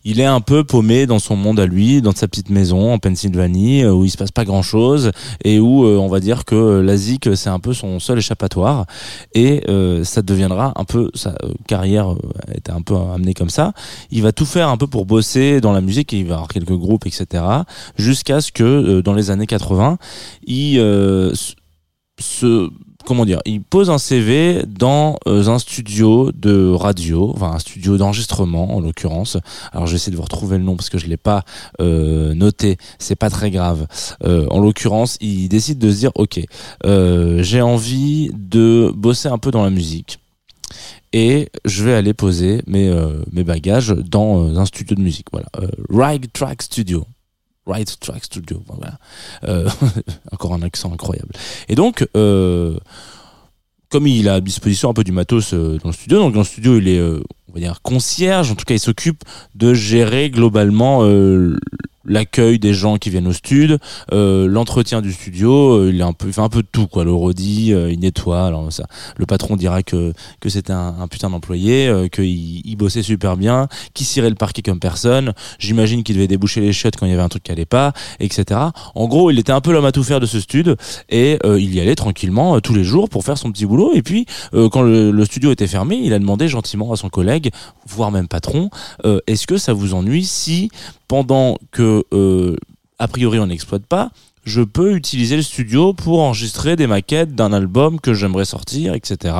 il 0.04 0.18
est 0.18 0.24
un 0.24 0.40
peu 0.40 0.64
paumé 0.64 1.04
dans 1.04 1.18
son 1.18 1.36
monde 1.36 1.60
à 1.60 1.66
lui, 1.66 2.00
dans 2.00 2.14
sa 2.14 2.26
petite 2.26 2.48
maison 2.48 2.94
en 2.94 2.98
Pennsylvanie, 2.98 3.82
euh, 3.84 3.92
où 3.92 4.06
il 4.06 4.10
se 4.10 4.16
passe 4.16 4.30
pas 4.30 4.46
grand 4.46 4.62
chose 4.62 5.10
et 5.44 5.58
où 5.60 5.84
euh, 5.84 5.98
on 5.98 6.08
va 6.08 6.20
dire 6.20 6.46
que 6.46 6.54
euh, 6.54 6.82
la 6.82 6.96
zik 6.96 7.28
c'est 7.36 7.50
un 7.50 7.58
peu 7.58 7.74
son 7.74 8.00
seul 8.00 8.16
échappatoire 8.16 8.86
et 9.34 9.64
euh, 9.68 10.02
ça 10.02 10.22
deviendra 10.22 10.72
un 10.76 10.84
peu 10.86 11.10
sa 11.12 11.32
euh, 11.42 11.52
carrière 11.66 12.14
été 12.54 12.72
un 12.72 12.80
peu 12.80 12.96
amenée 12.96 13.34
comme 13.34 13.50
ça. 13.50 13.74
Il 14.10 14.22
va 14.22 14.32
tout 14.32 14.46
faire 14.46 14.70
un 14.70 14.78
peu 14.78 14.86
pour 14.86 15.04
bosser 15.04 15.60
dans 15.60 15.72
la 15.74 15.82
musique 15.82 16.10
il 16.14 16.24
va 16.24 16.36
avoir 16.36 16.48
quelques 16.48 16.72
groupes 16.72 17.04
etc. 17.04 17.44
Jusqu'à 17.98 18.40
ce 18.40 18.50
que 18.50 19.02
dans 19.02 19.12
les 19.12 19.30
années 19.30 19.46
80 19.46 19.98
il 20.46 20.76
se 22.18 22.70
comment 23.04 23.24
dire, 23.24 23.40
il 23.44 23.62
pose 23.62 23.90
un 23.90 23.98
CV 23.98 24.62
dans 24.66 25.16
euh, 25.26 25.48
un 25.48 25.58
studio 25.58 26.32
de 26.32 26.72
radio, 26.72 27.30
enfin 27.34 27.52
un 27.52 27.58
studio 27.58 27.96
d'enregistrement 27.96 28.74
en 28.74 28.80
l'occurrence. 28.80 29.36
Alors 29.72 29.86
j'essaie 29.86 30.10
de 30.10 30.16
vous 30.16 30.22
retrouver 30.22 30.58
le 30.58 30.64
nom 30.64 30.76
parce 30.76 30.90
que 30.90 30.98
je 30.98 31.06
l'ai 31.06 31.16
pas 31.16 31.44
euh, 31.80 32.34
noté, 32.34 32.78
c'est 32.98 33.16
pas 33.16 33.30
très 33.30 33.50
grave. 33.50 33.86
Euh, 34.24 34.46
en 34.50 34.60
l'occurrence, 34.60 35.18
il 35.20 35.48
décide 35.48 35.78
de 35.78 35.90
se 35.90 35.98
dire 35.98 36.10
ok, 36.14 36.40
euh, 36.84 37.42
j'ai 37.42 37.60
envie 37.60 38.30
de 38.34 38.92
bosser 38.94 39.28
un 39.28 39.38
peu 39.38 39.50
dans 39.50 39.62
la 39.62 39.70
musique. 39.70 40.18
Et 41.12 41.48
je 41.64 41.84
vais 41.84 41.94
aller 41.94 42.12
poser 42.12 42.62
mes, 42.66 42.92
mes 43.30 43.44
bagages 43.44 43.90
dans 43.90 44.58
un 44.58 44.64
studio 44.64 44.96
de 44.96 45.00
musique. 45.00 45.26
Voilà, 45.30 45.46
Ride 45.88 46.26
Track 46.32 46.62
Studio. 46.62 47.06
Right 47.66 47.98
Track 48.00 48.24
Studio. 48.24 48.62
Voilà. 48.66 48.98
Euh, 49.44 49.68
encore 50.32 50.54
un 50.54 50.62
accent 50.62 50.92
incroyable. 50.92 51.32
Et 51.68 51.74
donc, 51.74 52.06
euh, 52.16 52.78
comme 53.94 54.06
il 54.06 54.28
a 54.28 54.34
à 54.34 54.40
disposition 54.40 54.90
un 54.90 54.92
peu 54.92 55.04
du 55.04 55.12
matos 55.12 55.54
euh, 55.54 55.78
dans 55.82 55.90
le 55.90 55.94
studio, 55.94 56.18
donc 56.18 56.34
dans 56.34 56.40
le 56.40 56.44
studio, 56.46 56.78
il 56.78 56.88
est, 56.88 56.98
euh, 56.98 57.22
on 57.48 57.52
va 57.52 57.60
dire, 57.60 57.80
concierge. 57.80 58.50
En 58.50 58.56
tout 58.56 58.64
cas, 58.64 58.74
il 58.74 58.80
s'occupe 58.80 59.22
de 59.54 59.72
gérer 59.72 60.30
globalement 60.30 61.04
euh, 61.04 61.56
l'accueil 62.06 62.58
des 62.58 62.74
gens 62.74 62.96
qui 62.96 63.10
viennent 63.10 63.26
au 63.26 63.32
studio, 63.32 63.76
euh, 64.12 64.46
l'entretien 64.46 65.02
du 65.02 65.12
studio. 65.12 65.74
euh, 65.78 65.90
il 65.92 66.00
est 66.00 66.04
un 66.04 66.12
peu, 66.12 66.26
il 66.28 66.32
fait 66.32 66.40
un 66.40 66.48
peu 66.48 66.62
de 66.62 66.68
tout, 66.70 66.86
quoi. 66.86 67.04
Le 67.04 67.12
redit, 67.12 67.72
euh, 67.72 67.90
il 67.92 68.00
nettoie. 68.00 68.46
Alors 68.46 68.72
ça, 68.72 68.84
le 69.16 69.26
patron 69.26 69.56
dira 69.56 69.82
que 69.82 70.12
que 70.40 70.48
c'était 70.48 70.72
un, 70.72 70.94
un 71.00 71.08
putain 71.08 71.30
d'employé, 71.30 71.88
euh, 71.88 72.08
qu'il 72.08 72.66
il 72.66 72.76
bossait 72.76 73.02
super 73.02 73.36
bien, 73.36 73.68
qu'il 73.94 74.06
cirait 74.06 74.28
le 74.30 74.34
parquet 74.36 74.62
comme 74.62 74.80
personne. 74.80 75.32
J'imagine 75.58 76.02
qu'il 76.02 76.16
devait 76.16 76.28
déboucher 76.28 76.60
les 76.60 76.72
chiottes 76.72 76.96
quand 76.96 77.06
il 77.06 77.10
y 77.10 77.14
avait 77.14 77.22
un 77.22 77.28
truc 77.28 77.42
qui 77.42 77.52
allait 77.52 77.64
pas, 77.64 77.92
etc. 78.20 78.60
En 78.94 79.06
gros, 79.06 79.30
il 79.30 79.38
était 79.38 79.52
un 79.52 79.60
peu 79.60 79.72
l'homme 79.72 79.84
à 79.84 79.92
tout 79.92 80.04
faire 80.04 80.20
de 80.20 80.26
ce 80.26 80.40
studio 80.40 80.74
et 81.08 81.38
euh, 81.44 81.60
il 81.60 81.74
y 81.74 81.80
allait 81.80 81.94
tranquillement 81.94 82.56
euh, 82.56 82.60
tous 82.60 82.74
les 82.74 82.84
jours 82.84 83.08
pour 83.08 83.24
faire 83.24 83.38
son 83.38 83.50
petit 83.52 83.66
boulot. 83.66 83.92
Et 83.94 84.02
puis, 84.02 84.26
quand 84.52 84.82
le, 84.82 85.10
le 85.10 85.24
studio 85.24 85.52
était 85.52 85.66
fermé, 85.66 86.00
il 86.02 86.12
a 86.12 86.18
demandé 86.18 86.48
gentiment 86.48 86.92
à 86.92 86.96
son 86.96 87.08
collègue, 87.08 87.50
voire 87.86 88.10
même 88.10 88.28
patron, 88.28 88.70
est-ce 89.26 89.46
que 89.46 89.56
ça 89.56 89.72
vous 89.72 89.94
ennuie 89.94 90.24
si 90.24 90.70
pendant 91.08 91.58
que 91.70 91.93
euh, 92.12 92.56
a 92.98 93.08
priori 93.08 93.38
on 93.38 93.46
n'exploite 93.46 93.86
pas, 93.86 94.10
je 94.44 94.60
peux 94.60 94.94
utiliser 94.94 95.36
le 95.36 95.42
studio 95.42 95.92
pour 95.92 96.20
enregistrer 96.20 96.76
des 96.76 96.86
maquettes 96.86 97.34
d'un 97.34 97.52
album 97.52 98.00
que 98.00 98.14
j'aimerais 98.14 98.44
sortir, 98.44 98.94
etc., 98.94 99.34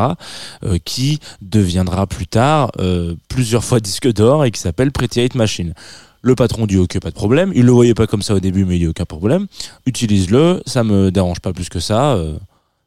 euh, 0.65 0.79
qui 0.85 1.21
deviendra 1.43 2.07
plus 2.07 2.27
tard 2.27 2.73
euh, 2.79 3.15
plusieurs 3.29 3.65
fois 3.65 3.81
disque 3.81 4.11
d'or 4.13 4.45
et 4.45 4.51
qui 4.51 4.61
s'appelle 4.61 4.93
Pretty 4.93 5.21
Hate 5.21 5.35
Machine. 5.35 5.75
Le 6.23 6.35
patron 6.35 6.67
dit 6.67 6.79
ok, 6.79 7.01
pas 7.01 7.11
de 7.11 7.15
problème. 7.15 7.53
Il 7.55 7.67
le 7.67 7.73
voyait 7.73 7.93
pas 7.93 8.07
comme 8.07 8.23
ça 8.23 8.35
au 8.35 8.41
début, 8.41 8.65
mais 8.65 8.77
il 8.77 8.81
dit 8.81 8.87
aucun 8.87 9.05
problème. 9.05 9.47
Utilise-le, 9.85 10.63
ça 10.65 10.83
me 10.83 11.11
dérange 11.11 11.41
pas 11.41 11.53
plus 11.53 11.69
que 11.69 11.81
ça. 11.81 12.19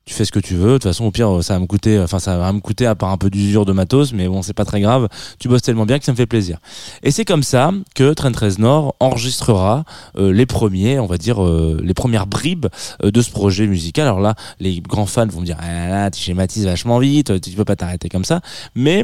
Tu 0.08 0.14
fais 0.14 0.26
ce 0.26 0.32
que 0.32 0.40
tu 0.40 0.56
veux. 0.56 0.70
De 0.70 0.74
toute 0.76 0.84
façon, 0.84 1.04
au 1.04 1.12
pire, 1.12 1.44
ça 1.44 1.56
va 1.56 1.60
me 1.60 1.68
coûter, 1.68 2.00
enfin, 2.00 2.18
ça 2.18 2.38
va 2.38 2.52
me 2.54 2.62
coûter 2.62 2.86
à 2.88 2.96
part 2.96 3.10
un 3.10 3.18
peu 3.18 3.30
d'usure 3.30 3.66
de 3.66 3.74
matos, 3.74 4.14
mais 4.14 4.28
bon, 4.28 4.42
c'est 4.42 4.54
pas 4.54 4.64
très 4.64 4.80
grave. 4.80 5.10
Tu 5.38 5.50
bosses 5.50 5.62
tellement 5.62 5.86
bien 5.86 6.00
que 6.00 6.06
ça 6.06 6.14
me 6.14 6.18
fait 6.18 6.26
plaisir. 6.26 6.60
Et 7.04 7.12
c'est 7.12 7.26
comme 7.26 7.44
ça 7.44 7.72
que 7.94 8.14
Trent 8.14 8.32
Reznor 8.34 8.96
enregistrera 9.02 9.84
euh, 10.18 10.32
les 10.32 10.46
premiers, 10.46 10.98
on 11.00 11.08
va 11.08 11.18
dire, 11.18 11.44
euh, 11.44 11.80
les 11.84 11.94
premières 11.94 12.26
bribes 12.26 12.68
euh, 13.04 13.12
de 13.12 13.22
ce 13.22 13.30
projet 13.32 13.68
musical. 13.68 14.08
Alors 14.08 14.22
là, 14.22 14.36
les 14.62 14.80
grands 14.80 15.06
fans 15.06 15.28
vont 15.28 15.42
me 15.42 15.46
dire, 15.46 15.58
ah 15.60 15.90
là, 15.90 16.10
tu 16.10 16.22
schématises 16.22 16.66
vachement 16.66 17.00
vite, 17.00 17.42
tu 17.42 17.52
peux 17.52 17.66
pas 17.66 17.76
t'arrêter 17.76 18.08
comme 18.08 18.26
ça. 18.26 18.40
Mais 18.76 19.04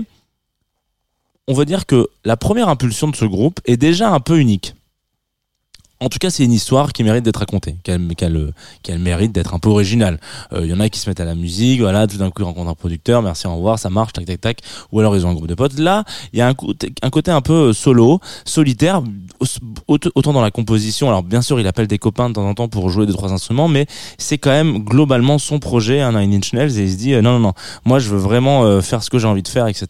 on 1.49 1.53
va 1.53 1.65
dire 1.65 1.85
que 1.85 2.07
la 2.23 2.37
première 2.37 2.69
impulsion 2.69 3.09
de 3.09 3.15
ce 3.17 3.25
groupe 3.25 3.59
est 3.65 3.75
déjà 3.75 4.09
un 4.09 4.21
peu 4.21 4.39
unique. 4.39 4.73
En 6.03 6.09
tout 6.09 6.17
cas, 6.19 6.29
c'est 6.29 6.43
une 6.43 6.51
histoire 6.51 6.91
qui 6.91 7.01
mérite 7.05 7.23
d'être 7.23 7.37
racontée, 7.37 7.77
qu'elle 7.81 8.99
mérite 8.99 9.31
d'être 9.31 9.53
un 9.53 9.59
peu 9.59 9.69
originale. 9.69 10.19
Il 10.53 10.65
y 10.65 10.73
en 10.73 10.81
a 10.81 10.89
qui 10.89 10.99
se 10.99 11.09
mettent 11.09 11.21
à 11.21 11.25
la 11.25 11.33
musique, 11.33 11.79
voilà, 11.79 12.07
tout 12.07 12.17
d'un 12.17 12.29
coup 12.29 12.41
ils 12.41 12.45
rencontrent 12.45 12.69
un 12.69 12.75
producteur, 12.75 13.21
merci, 13.21 13.47
au 13.47 13.55
revoir, 13.55 13.79
ça 13.79 13.89
marche, 13.89 14.11
tac 14.11 14.25
tac 14.25 14.41
tac, 14.41 14.59
ou 14.91 14.99
alors 14.99 15.15
ils 15.15 15.25
ont 15.25 15.29
un 15.29 15.33
groupe 15.33 15.47
de 15.47 15.55
potes. 15.55 15.79
Là, 15.79 16.03
il 16.33 16.39
y 16.39 16.41
a 16.41 16.47
un 16.49 16.53
côté, 16.53 17.31
un 17.31 17.39
peu 17.39 17.71
solo, 17.71 18.19
solitaire, 18.43 19.01
autant 19.87 20.33
dans 20.33 20.41
la 20.41 20.51
composition. 20.51 21.07
Alors 21.07 21.23
bien 21.23 21.41
sûr, 21.41 21.57
il 21.61 21.67
appelle 21.67 21.87
des 21.87 21.99
copains 21.99 22.27
de 22.27 22.33
temps 22.33 22.45
en 22.45 22.53
temps 22.53 22.67
pour 22.67 22.89
jouer 22.89 23.05
deux 23.05 23.13
trois 23.13 23.31
instruments, 23.31 23.69
mais 23.69 23.85
c'est 24.17 24.37
quand 24.37 24.51
même 24.51 24.79
globalement 24.79 25.37
son 25.37 25.59
projet, 25.59 26.01
un 26.01 26.19
Nine 26.19 26.33
Inch 26.33 26.51
Nails, 26.51 26.77
et 26.77 26.83
il 26.83 26.91
se 26.91 26.97
dit 26.97 27.13
non 27.13 27.21
non 27.21 27.39
non, 27.39 27.53
moi 27.85 27.99
je 27.99 28.09
veux 28.09 28.17
vraiment 28.17 28.81
faire 28.81 29.03
ce 29.03 29.09
que 29.09 29.19
j'ai 29.19 29.27
envie 29.27 29.43
de 29.43 29.47
faire, 29.47 29.67
etc. 29.67 29.87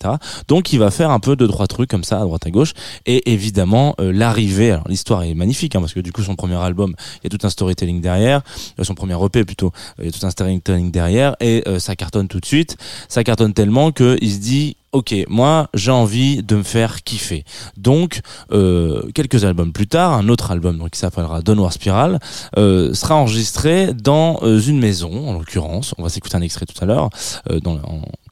Donc 0.47 0.73
il 0.73 0.77
va 0.77 0.91
faire 0.91 1.09
un 1.09 1.19
peu 1.19 1.35
deux 1.35 1.47
trois 1.47 1.65
trucs 1.65 1.89
comme 1.89 2.03
ça 2.03 2.21
à 2.21 2.23
droite 2.23 2.45
à 2.45 2.51
gauche, 2.51 2.73
et 3.07 3.33
évidemment 3.33 3.95
l'arrivée. 3.97 4.73
Alors 4.73 4.87
l'histoire 4.87 5.23
est 5.23 5.33
magnifique 5.33 5.75
hein, 5.75 5.79
parce 5.79 5.93
que 5.93 6.02
du 6.03 6.11
coup 6.11 6.21
son 6.21 6.35
premier 6.35 6.55
album, 6.55 6.93
il 7.23 7.31
y 7.31 7.33
a 7.33 7.37
tout 7.37 7.45
un 7.45 7.49
storytelling 7.49 8.01
derrière, 8.01 8.41
euh, 8.79 8.83
son 8.83 8.95
premier 8.95 9.15
EP 9.23 9.43
plutôt, 9.43 9.71
il 9.99 10.05
y 10.05 10.09
a 10.09 10.11
tout 10.11 10.25
un 10.25 10.29
storytelling 10.29 10.91
derrière 10.91 11.35
et 11.39 11.63
euh, 11.67 11.79
ça 11.79 11.95
cartonne 11.95 12.27
tout 12.27 12.39
de 12.39 12.45
suite. 12.45 12.77
Ça 13.07 13.23
cartonne 13.23 13.53
tellement 13.53 13.91
que 13.91 14.17
il 14.21 14.31
se 14.31 14.39
dit 14.39 14.77
ok, 14.93 15.13
moi 15.27 15.67
j'ai 15.73 15.91
envie 15.91 16.41
de 16.41 16.55
me 16.55 16.63
faire 16.63 17.03
kiffer. 17.03 17.43
Donc 17.75 18.21
euh, 18.51 19.11
quelques 19.13 19.43
albums 19.43 19.73
plus 19.73 19.87
tard, 19.87 20.13
un 20.13 20.29
autre 20.29 20.51
album 20.51 20.77
donc, 20.77 20.91
qui 20.91 20.99
s'appellera 20.99 21.41
Downward 21.41 21.73
Spiral 21.73 22.19
euh, 22.57 22.93
sera 22.93 23.15
enregistré 23.15 23.93
dans 23.93 24.39
euh, 24.43 24.59
une 24.59 24.79
maison, 24.79 25.29
en 25.29 25.33
l'occurrence, 25.33 25.93
on 25.97 26.03
va 26.03 26.09
s'écouter 26.09 26.37
un 26.37 26.41
extrait 26.41 26.65
tout 26.65 26.81
à 26.81 26.85
l'heure, 26.85 27.09
euh, 27.49 27.59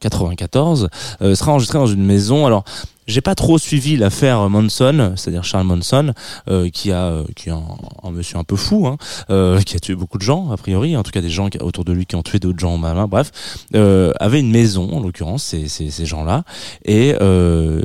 94, 0.01 0.89
sera 1.33 1.51
enregistré 1.51 1.79
dans 1.79 1.87
une 1.87 2.03
maison. 2.03 2.45
Alors 2.45 2.65
j'ai 3.07 3.21
pas 3.21 3.35
trop 3.35 3.57
suivi 3.57 3.97
l'affaire 3.97 4.49
Manson, 4.49 5.13
c'est-à-dire 5.15 5.43
Charles 5.43 5.65
Manson, 5.65 6.13
euh, 6.49 6.69
qui 6.69 6.91
a 6.91 7.07
euh, 7.07 7.23
qui 7.35 7.49
est 7.49 7.51
un, 7.51 8.11
monsieur 8.11 8.37
un 8.37 8.43
peu 8.43 8.55
fou, 8.55 8.87
hein, 8.87 8.97
euh, 9.29 9.59
qui 9.61 9.75
a 9.75 9.79
tué 9.79 9.95
beaucoup 9.95 10.17
de 10.17 10.23
gens 10.23 10.51
a 10.51 10.57
priori, 10.57 10.95
en 10.95 11.03
tout 11.03 11.11
cas 11.11 11.21
des 11.21 11.29
gens 11.29 11.49
autour 11.59 11.83
de 11.83 11.91
lui 11.91 12.05
qui 12.05 12.15
ont 12.15 12.23
tué 12.23 12.39
d'autres 12.39 12.59
gens 12.59 12.77
malins. 12.77 13.07
Bref, 13.07 13.31
avait 13.73 14.39
une 14.39 14.51
maison 14.51 14.89
en 14.93 15.01
l'occurrence 15.01 15.43
ces, 15.43 15.67
ces, 15.67 15.89
ces 15.89 16.05
gens-là, 16.05 16.43
et 16.85 17.15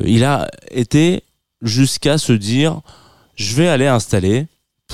il 0.04 0.24
a 0.24 0.48
été 0.70 1.24
jusqu'à 1.62 2.18
se 2.18 2.32
dire 2.32 2.80
je 3.34 3.54
vais 3.54 3.68
aller 3.68 3.86
installer 3.86 4.46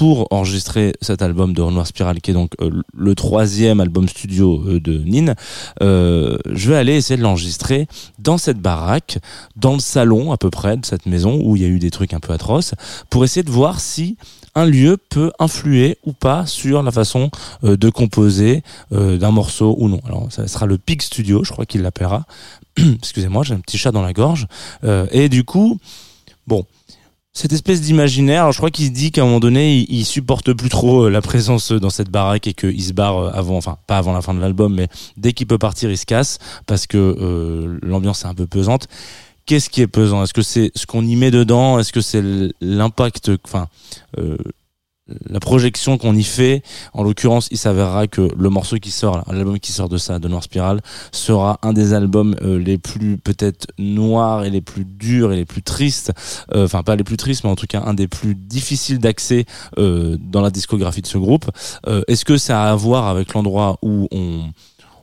pour 0.02 0.26
enregistrer 0.32 0.94
cet 1.00 1.22
album 1.22 1.52
de 1.52 1.62
Renoir 1.62 1.86
Spiral, 1.86 2.20
qui 2.20 2.32
est 2.32 2.34
donc 2.34 2.54
euh, 2.60 2.82
le 2.92 3.14
troisième 3.14 3.78
album 3.78 4.08
studio 4.08 4.60
euh, 4.66 4.80
de 4.80 4.98
Nin, 4.98 5.36
euh, 5.80 6.38
je 6.50 6.70
vais 6.70 6.76
aller 6.76 6.96
essayer 6.96 7.16
de 7.16 7.22
l'enregistrer 7.22 7.86
dans 8.18 8.36
cette 8.36 8.58
baraque, 8.58 9.18
dans 9.54 9.74
le 9.74 9.78
salon 9.78 10.32
à 10.32 10.38
peu 10.38 10.50
près 10.50 10.76
de 10.76 10.84
cette 10.84 11.06
maison 11.06 11.40
où 11.44 11.54
il 11.54 11.62
y 11.62 11.64
a 11.64 11.68
eu 11.68 11.78
des 11.78 11.92
trucs 11.92 12.14
un 12.14 12.18
peu 12.18 12.32
atroces, 12.32 12.74
pour 13.10 13.22
essayer 13.22 13.44
de 13.44 13.50
voir 13.52 13.78
si 13.78 14.16
un 14.56 14.64
lieu 14.64 14.96
peut 14.96 15.30
influer 15.38 15.98
ou 16.04 16.12
pas 16.12 16.46
sur 16.46 16.82
la 16.82 16.90
façon 16.90 17.30
de 17.62 17.88
composer 17.88 18.64
d'un 18.90 19.30
morceau 19.30 19.76
ou 19.78 19.88
non. 19.88 20.00
Alors 20.04 20.32
ça 20.32 20.48
sera 20.48 20.66
le 20.66 20.78
Pig 20.78 21.00
Studio, 21.00 21.44
je 21.44 21.52
crois 21.52 21.64
qu'il 21.64 21.82
l'appellera. 21.82 22.24
Excusez-moi, 22.76 23.44
j'ai 23.44 23.54
un 23.54 23.60
petit 23.60 23.78
chat 23.78 23.92
dans 23.92 24.02
la 24.02 24.12
gorge. 24.12 24.48
et 25.12 25.28
du 25.28 25.44
coup, 25.44 25.78
bon, 26.48 26.66
cette 27.32 27.52
espèce 27.52 27.80
d'imaginaire. 27.80 28.52
Je 28.52 28.58
crois 28.58 28.70
qu'il 28.70 28.86
se 28.86 28.90
dit 28.90 29.10
qu'à 29.10 29.22
un 29.22 29.24
moment 29.24 29.40
donné, 29.40 29.86
il, 29.88 30.04
supporte 30.04 30.52
plus 30.52 30.68
trop 30.68 31.04
euh, 31.04 31.10
la 31.10 31.22
présence 31.22 31.72
dans 31.72 31.90
cette 31.90 32.10
baraque 32.10 32.46
et 32.46 32.52
qu'il 32.52 32.82
se 32.82 32.92
barre 32.92 33.18
euh, 33.18 33.30
avant, 33.32 33.56
enfin 33.56 33.78
pas 33.86 33.96
avant 33.96 34.12
la 34.12 34.20
fin 34.20 34.34
de 34.34 34.40
l'album, 34.40 34.74
mais 34.74 34.88
dès 35.16 35.32
qu'il 35.32 35.46
peut 35.46 35.58
partir, 35.58 35.90
il 35.90 35.96
se 35.96 36.04
casse 36.04 36.38
parce 36.66 36.86
que 36.86 36.98
euh, 36.98 37.78
l'ambiance 37.82 38.24
est 38.24 38.28
un 38.28 38.34
peu 38.34 38.46
pesante. 38.46 38.86
Qu'est-ce 39.46 39.70
qui 39.70 39.80
est 39.80 39.86
pesant? 39.86 40.22
Est-ce 40.22 40.34
que 40.34 40.42
c'est 40.42 40.70
ce 40.76 40.86
qu'on 40.86 41.04
y 41.04 41.16
met 41.16 41.30
dedans? 41.30 41.78
Est-ce 41.78 41.92
que 41.92 42.00
c'est 42.00 42.22
l'impact, 42.60 43.32
enfin, 43.44 43.66
la 45.08 45.40
projection 45.40 45.98
qu'on 45.98 46.14
y 46.14 46.22
fait, 46.22 46.62
en 46.92 47.02
l'occurrence, 47.02 47.48
il 47.50 47.58
s'avérera 47.58 48.06
que 48.06 48.28
le 48.36 48.50
morceau 48.50 48.76
qui 48.76 48.92
sort, 48.92 49.24
l'album 49.30 49.58
qui 49.58 49.72
sort 49.72 49.88
de 49.88 49.96
ça, 49.96 50.20
de 50.20 50.28
Noir 50.28 50.44
Spiral, 50.44 50.80
sera 51.10 51.58
un 51.62 51.72
des 51.72 51.92
albums 51.92 52.36
euh, 52.42 52.56
les 52.58 52.78
plus 52.78 53.18
peut-être 53.18 53.66
noirs 53.78 54.44
et 54.44 54.50
les 54.50 54.60
plus 54.60 54.84
durs 54.84 55.32
et 55.32 55.36
les 55.36 55.44
plus 55.44 55.62
tristes, 55.62 56.12
euh, 56.54 56.66
enfin 56.66 56.84
pas 56.84 56.94
les 56.94 57.04
plus 57.04 57.16
tristes, 57.16 57.42
mais 57.42 57.50
en 57.50 57.56
tout 57.56 57.66
cas 57.66 57.82
un 57.84 57.94
des 57.94 58.06
plus 58.06 58.36
difficiles 58.36 59.00
d'accès 59.00 59.44
euh, 59.78 60.16
dans 60.20 60.40
la 60.40 60.50
discographie 60.50 61.02
de 61.02 61.06
ce 61.06 61.18
groupe. 61.18 61.50
Est-ce 62.06 62.24
que 62.24 62.36
ça 62.36 62.64
a 62.64 62.70
à 62.72 62.74
voir 62.76 63.08
avec 63.08 63.34
l'endroit 63.34 63.78
où 63.82 64.08
on 64.12 64.50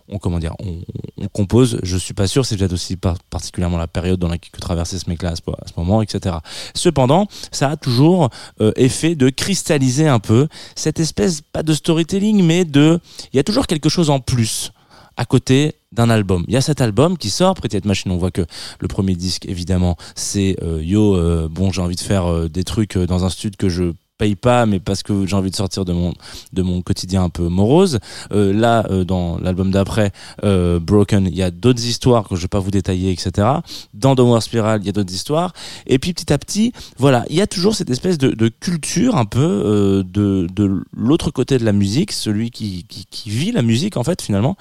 on 0.09 0.17
comment 0.17 0.39
dire, 0.39 0.53
on, 0.59 1.27
compose. 1.33 1.79
Je 1.83 1.97
suis 1.97 2.13
pas 2.13 2.27
sûr. 2.27 2.45
C'est 2.45 2.57
peut-être 2.57 2.73
aussi 2.73 2.97
particulièrement 3.29 3.77
la 3.77 3.87
période 3.87 4.19
dans 4.19 4.27
laquelle 4.27 4.51
que 4.51 4.59
traversait 4.59 4.97
ce 4.99 5.09
mec-là 5.09 5.31
à, 5.31 5.35
ce, 5.35 5.41
moment, 5.77 6.01
etc. 6.01 6.37
Cependant, 6.73 7.27
ça 7.51 7.69
a 7.69 7.77
toujours 7.77 8.29
euh, 8.61 8.71
effet 8.75 9.15
de 9.15 9.29
cristalliser 9.29 10.07
un 10.07 10.19
peu 10.19 10.47
cette 10.75 10.99
espèce 10.99 11.41
pas 11.41 11.63
de 11.63 11.73
storytelling, 11.73 12.43
mais 12.43 12.65
de, 12.65 12.99
il 13.33 13.37
y 13.37 13.39
a 13.39 13.43
toujours 13.43 13.67
quelque 13.67 13.89
chose 13.89 14.09
en 14.09 14.19
plus 14.19 14.71
à 15.17 15.25
côté 15.25 15.75
d'un 15.91 16.09
album. 16.09 16.45
Il 16.47 16.53
y 16.53 16.57
a 16.57 16.61
cet 16.61 16.81
album 16.81 17.17
qui 17.17 17.29
sort, 17.29 17.53
Pretty 17.55 17.79
Machine, 17.85 18.11
on 18.11 18.17
voit 18.17 18.31
que 18.31 18.45
le 18.79 18.87
premier 18.87 19.15
disque, 19.15 19.45
évidemment, 19.45 19.97
c'est 20.15 20.55
euh, 20.63 20.81
Yo, 20.81 21.15
euh, 21.15 21.47
bon, 21.49 21.71
j'ai 21.71 21.81
envie 21.81 21.95
de 21.95 22.01
faire 22.01 22.49
des 22.49 22.63
trucs 22.63 22.97
dans 22.97 23.25
un 23.25 23.29
studio 23.29 23.55
que 23.57 23.69
je 23.69 23.91
paye 24.19 24.35
pas, 24.35 24.67
mais 24.67 24.79
parce 24.79 25.01
que 25.01 25.25
j'ai 25.25 25.35
envie 25.35 25.49
de 25.49 25.55
sortir 25.55 25.85
de 25.85 25.93
mon 25.93 26.13
de 26.53 26.61
mon 26.61 26.83
quotidien 26.83 27.23
un 27.23 27.29
peu 27.29 27.47
morose. 27.47 27.99
Euh, 28.31 28.53
là, 28.53 28.85
euh, 28.91 29.03
dans 29.03 29.39
l'album 29.39 29.71
d'après, 29.71 30.11
euh, 30.43 30.79
Broken, 30.79 31.25
il 31.25 31.35
y 31.35 31.41
a 31.41 31.49
d'autres 31.49 31.83
histoires 31.83 32.27
que 32.27 32.35
je 32.35 32.41
vais 32.41 32.47
pas 32.47 32.59
vous 32.59 32.69
détailler, 32.69 33.11
etc. 33.11 33.47
Dans 33.93 34.13
Downward 34.13 34.43
Spiral, 34.43 34.81
il 34.83 34.85
y 34.85 34.89
a 34.89 34.91
d'autres 34.91 35.13
histoires. 35.13 35.53
Et 35.87 35.97
puis 35.97 36.13
petit 36.13 36.31
à 36.31 36.37
petit, 36.37 36.73
voilà, 36.97 37.25
il 37.29 37.37
y 37.37 37.41
a 37.41 37.47
toujours 37.47 37.73
cette 37.75 37.89
espèce 37.89 38.17
de, 38.17 38.49
culture 38.59 39.15
un 39.15 39.25
peu 39.25 40.03
de 40.05 40.47
de 40.53 40.83
l'autre 40.93 41.31
côté 41.31 41.57
de 41.57 41.65
la 41.65 41.71
musique, 41.71 42.11
celui 42.11 42.51
qui, 42.51 42.85
qui 42.85 43.29
vit 43.29 43.51
la 43.51 43.61
musique 43.61 43.95
en 43.95 44.03
fait 44.03 44.21
finalement. 44.21 44.57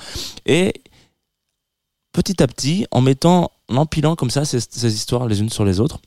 Et 0.47 0.75
petit 2.13 2.43
à 2.43 2.47
petit, 2.47 2.87
en 2.93 3.01
mettant, 3.01 3.51
en 3.69 3.77
empilant 3.77 4.15
comme 4.15 4.31
ça 4.31 4.45
ces, 4.45 4.61
ces 4.61 4.95
histoires 4.95 5.27
les 5.27 5.41
unes 5.41 5.51
sur 5.51 5.65
les 5.65 5.81
autres, 5.81 5.99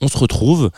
on 0.00 0.08
se 0.08 0.16
retrouve 0.16 0.70